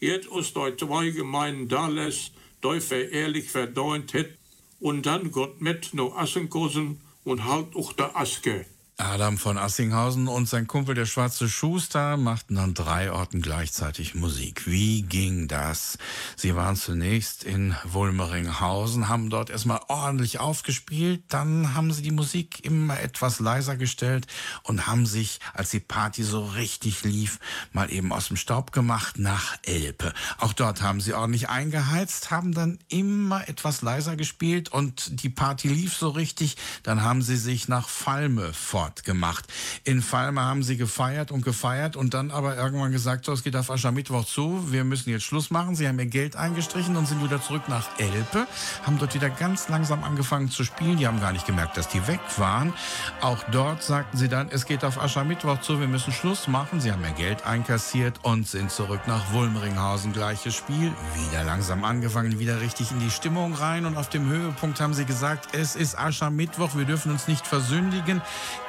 Jet 0.00 0.26
uns 0.26 0.52
die 0.52 0.76
zwei 0.76 1.10
gemeinen 1.10 1.68
Dales, 1.68 2.32
die 2.62 2.90
wir 2.90 3.10
ehrlich 3.12 3.50
verdaunt 3.50 4.12
het, 4.12 4.36
und 4.80 5.06
dann 5.06 5.30
Gott 5.32 5.60
mit 5.60 5.94
no 5.94 6.12
Assenkosen 6.12 7.00
und 7.24 7.44
halt 7.44 7.74
auch 7.74 7.92
der 7.92 8.16
Aske. 8.16 8.66
Adam 8.98 9.36
von 9.36 9.58
Assinghausen 9.58 10.26
und 10.26 10.48
sein 10.48 10.66
Kumpel 10.66 10.94
der 10.94 11.04
Schwarze 11.04 11.50
Schuster 11.50 12.16
machten 12.16 12.56
an 12.56 12.72
drei 12.72 13.12
Orten 13.12 13.42
gleichzeitig 13.42 14.14
Musik. 14.14 14.66
Wie 14.66 15.02
ging 15.02 15.48
das? 15.48 15.98
Sie 16.34 16.56
waren 16.56 16.76
zunächst 16.76 17.44
in 17.44 17.76
Wulmeringhausen, 17.84 19.10
haben 19.10 19.28
dort 19.28 19.50
erstmal 19.50 19.82
ordentlich 19.88 20.40
aufgespielt, 20.40 21.22
dann 21.28 21.74
haben 21.74 21.92
sie 21.92 22.00
die 22.00 22.10
Musik 22.10 22.64
immer 22.64 22.98
etwas 22.98 23.38
leiser 23.38 23.76
gestellt 23.76 24.28
und 24.62 24.86
haben 24.86 25.04
sich, 25.04 25.40
als 25.52 25.68
die 25.68 25.80
Party 25.80 26.22
so 26.22 26.46
richtig 26.46 27.04
lief, 27.04 27.38
mal 27.74 27.92
eben 27.92 28.14
aus 28.14 28.28
dem 28.28 28.38
Staub 28.38 28.72
gemacht 28.72 29.18
nach 29.18 29.58
Elpe. 29.64 30.14
Auch 30.38 30.54
dort 30.54 30.80
haben 30.80 31.02
sie 31.02 31.12
ordentlich 31.12 31.50
eingeheizt, 31.50 32.30
haben 32.30 32.54
dann 32.54 32.78
immer 32.88 33.46
etwas 33.46 33.82
leiser 33.82 34.16
gespielt 34.16 34.70
und 34.70 35.22
die 35.22 35.28
Party 35.28 35.68
lief 35.68 35.94
so 35.94 36.08
richtig, 36.08 36.56
dann 36.82 37.02
haben 37.02 37.20
sie 37.20 37.36
sich 37.36 37.68
nach 37.68 37.90
Falme 37.90 38.54
fort 38.86 39.04
gemacht. 39.04 39.44
In 39.84 40.00
Falme 40.00 40.42
haben 40.42 40.62
sie 40.62 40.76
gefeiert 40.76 41.32
und 41.32 41.44
gefeiert 41.44 41.96
und 41.96 42.14
dann 42.14 42.30
aber 42.30 42.56
irgendwann 42.56 42.92
gesagt, 42.92 43.24
so, 43.24 43.32
es 43.32 43.42
geht 43.42 43.56
auf 43.56 43.70
Aschermittwoch 43.70 44.24
zu, 44.24 44.72
wir 44.72 44.84
müssen 44.84 45.10
jetzt 45.10 45.24
Schluss 45.24 45.50
machen. 45.50 45.74
Sie 45.74 45.88
haben 45.88 45.98
ihr 45.98 46.06
Geld 46.06 46.36
eingestrichen 46.36 46.96
und 46.96 47.06
sind 47.06 47.22
wieder 47.22 47.42
zurück 47.42 47.62
nach 47.68 47.88
Elpe, 47.98 48.46
haben 48.84 48.98
dort 48.98 49.14
wieder 49.14 49.28
ganz 49.28 49.68
langsam 49.68 50.04
angefangen 50.04 50.50
zu 50.50 50.62
spielen. 50.62 50.98
Die 50.98 51.06
haben 51.06 51.20
gar 51.20 51.32
nicht 51.32 51.46
gemerkt, 51.46 51.76
dass 51.76 51.88
die 51.88 52.06
weg 52.06 52.20
waren. 52.36 52.72
Auch 53.20 53.42
dort 53.50 53.82
sagten 53.82 54.16
sie 54.16 54.28
dann, 54.28 54.48
es 54.50 54.66
geht 54.66 54.84
auf 54.84 55.00
Aschermittwoch 55.00 55.60
zu, 55.60 55.80
wir 55.80 55.88
müssen 55.88 56.12
Schluss 56.12 56.46
machen. 56.46 56.80
Sie 56.80 56.92
haben 56.92 57.02
ihr 57.02 57.10
Geld 57.10 57.44
einkassiert 57.44 58.20
und 58.22 58.46
sind 58.46 58.70
zurück 58.70 59.00
nach 59.06 59.32
Wulmringhausen. 59.32 60.12
Gleiches 60.12 60.54
Spiel, 60.54 60.92
wieder 61.14 61.42
langsam 61.44 61.82
angefangen, 61.82 62.38
wieder 62.38 62.60
richtig 62.60 62.92
in 62.92 63.00
die 63.00 63.10
Stimmung 63.10 63.54
rein 63.54 63.84
und 63.84 63.96
auf 63.96 64.08
dem 64.08 64.28
Höhepunkt 64.28 64.80
haben 64.80 64.94
sie 64.94 65.04
gesagt, 65.04 65.54
es 65.54 65.74
ist 65.74 65.98
Aschermittwoch, 65.98 66.76
wir 66.76 66.84
dürfen 66.84 67.10
uns 67.10 67.26
nicht 67.26 67.46
versündigen 67.46 68.22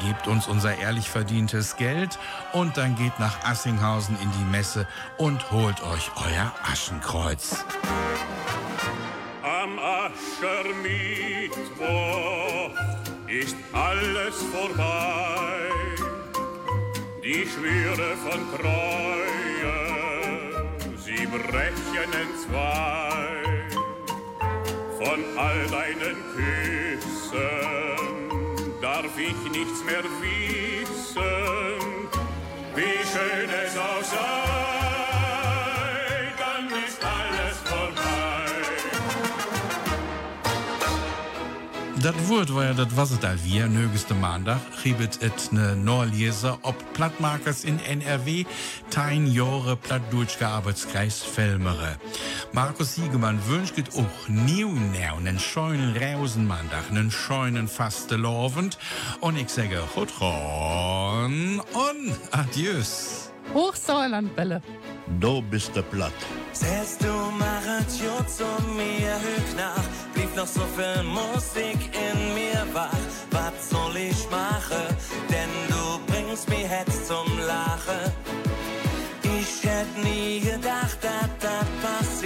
gebt 0.08 0.28
uns 0.28 0.47
unser 0.47 0.78
ehrlich 0.78 1.10
verdientes 1.10 1.76
Geld 1.76 2.18
und 2.53 2.78
dann 2.78 2.95
geht 2.95 3.20
nach 3.20 3.43
Assinghausen 3.43 4.18
in 4.22 4.32
die 4.32 4.45
Messe 4.51 4.88
und 5.18 5.51
holt 5.51 5.84
euch 5.84 6.10
euer 6.16 6.53
Aschenkreuz. 6.64 7.66
Am 9.43 9.78
Aschermittwoch 9.80 12.72
ist 13.28 13.58
alles 13.74 14.41
vorbei. 14.53 15.68
Die 17.22 17.45
Schwüre 17.45 18.16
von 18.16 18.49
Treue, 18.58 19.76
sie 20.97 21.26
brechen 21.26 22.14
entzwei. 22.14 23.43
Von 24.97 25.20
all 25.38 25.68
deinen 25.68 26.16
Küssen 26.34 27.86
darf 29.02 29.18
ich 29.18 29.52
nichts 29.52 29.84
mehr 29.86 30.04
wissen. 30.22 31.22
Wie 32.76 33.00
schön 33.12 33.50
es 33.66 33.78
auch 33.78 34.04
sei, 34.04 34.18
dann 36.41 36.66
ist 36.86 37.02
alles 37.04 37.58
vorbei. 37.66 38.08
Dat 42.02 42.28
Wort 42.28 42.54
war 42.56 42.64
ja 42.64 42.74
dat 42.74 42.95
was 42.95 43.10
het 43.10 43.26
al 43.26 43.38
wir, 43.43 43.68
nögeste 43.68 44.14
Maandag, 44.14 44.62
giebet 44.84 45.22
et 45.22 45.52
ne 45.52 45.76
Norleser 45.76 46.58
ob 46.62 46.76
Plattmarkers 46.93 47.64
in 47.64 47.80
NRW, 47.80 48.45
tein 48.89 49.28
Jore 49.32 49.76
Plattdutschke 49.76 50.48
Arbeitskreis 50.48 51.24
Felmere. 51.24 51.98
Markus 52.54 52.95
Siegemann 52.95 53.39
wünscht 53.48 53.76
auch 53.95 54.28
nieuw 54.28 54.72
näu, 54.72 55.20
nen 55.22 55.39
scheunen 55.39 55.95
Rausenmaandag, 55.95 56.91
nen 56.91 57.12
scheunen 57.12 57.68
faste 57.68 58.16
lovend. 58.16 58.78
Und 59.20 59.38
ich 59.38 59.50
sage 59.50 59.82
Hutron 59.95 61.62
und 61.74 62.14
Adieus. 62.32 63.32
Hochsauerlandbälle. 63.54 64.62
Du 65.20 65.41
bist 65.41 65.76
der 65.76 65.84
Platt. 65.84 66.14
Säst 66.52 67.04
du 67.04 67.14
machet 67.38 67.89
zu 68.30 68.43
mir 68.76 69.16
hüg 69.26 69.56
nach, 69.56 69.84
blieb 70.14 70.36
noch 70.36 70.48
so 70.48 70.62
viel 70.76 71.04
Musik 71.04 71.80
in 71.93 72.34
mir 72.34 72.66
wach. 72.74 72.89
Was 73.32 73.70
soll 73.70 73.95
ich 73.95 74.30
machen? 74.30 74.86
Denn 75.30 75.50
du 75.70 76.12
bringst 76.12 76.50
mich 76.50 76.68
jetzt 76.70 77.08
zum 77.08 77.28
Lachen. 77.39 78.12
Ich 79.24 79.64
hätt 79.64 80.04
nie 80.04 80.39
gedacht, 80.39 80.98
dass 81.02 81.36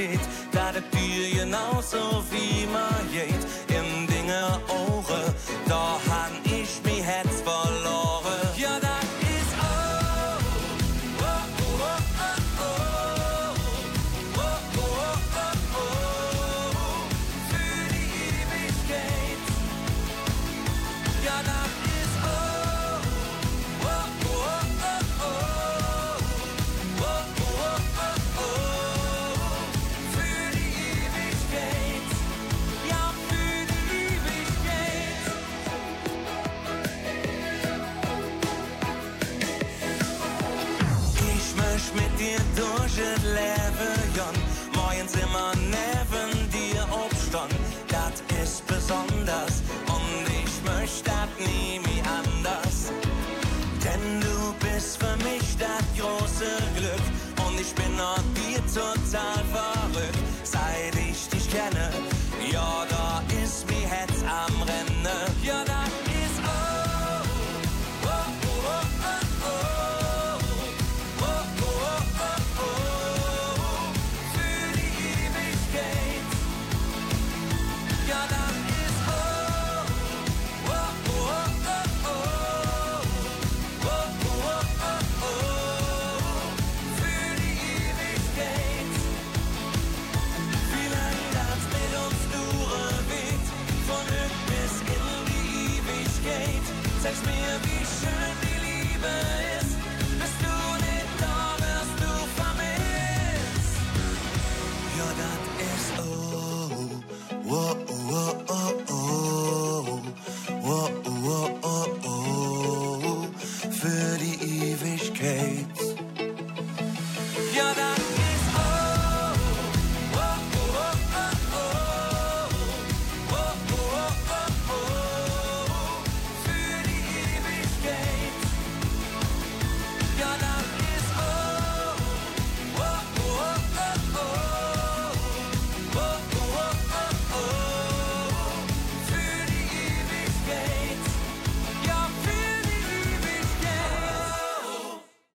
das 0.01 0.17
passiert, 0.17 0.21
da 0.51 0.71
der 0.71 0.83
Tür 0.91 1.43
genauso 1.43 2.23
wie 2.31 2.65
man 2.67 3.11
geht. 3.11 3.41
Im 3.69 4.07
Dinge 4.07 4.59
Ohren, 4.67 5.33
besonders 48.91 49.61
und 49.87 50.27
ich 50.27 50.53
möchte 50.65 51.09
das 51.09 51.47
nie 51.47 51.79
mehr 51.79 52.03
anders. 52.19 52.91
Denn 53.83 54.19
du 54.19 54.53
bist 54.65 54.97
für 54.97 55.15
mich 55.23 55.57
das 55.57 55.83
große 55.97 56.51
Glück 56.75 57.47
und 57.47 57.59
ich 57.59 57.73
bin 57.73 57.99
auch 57.99 58.23
dir 58.35 58.59
total 58.67 59.43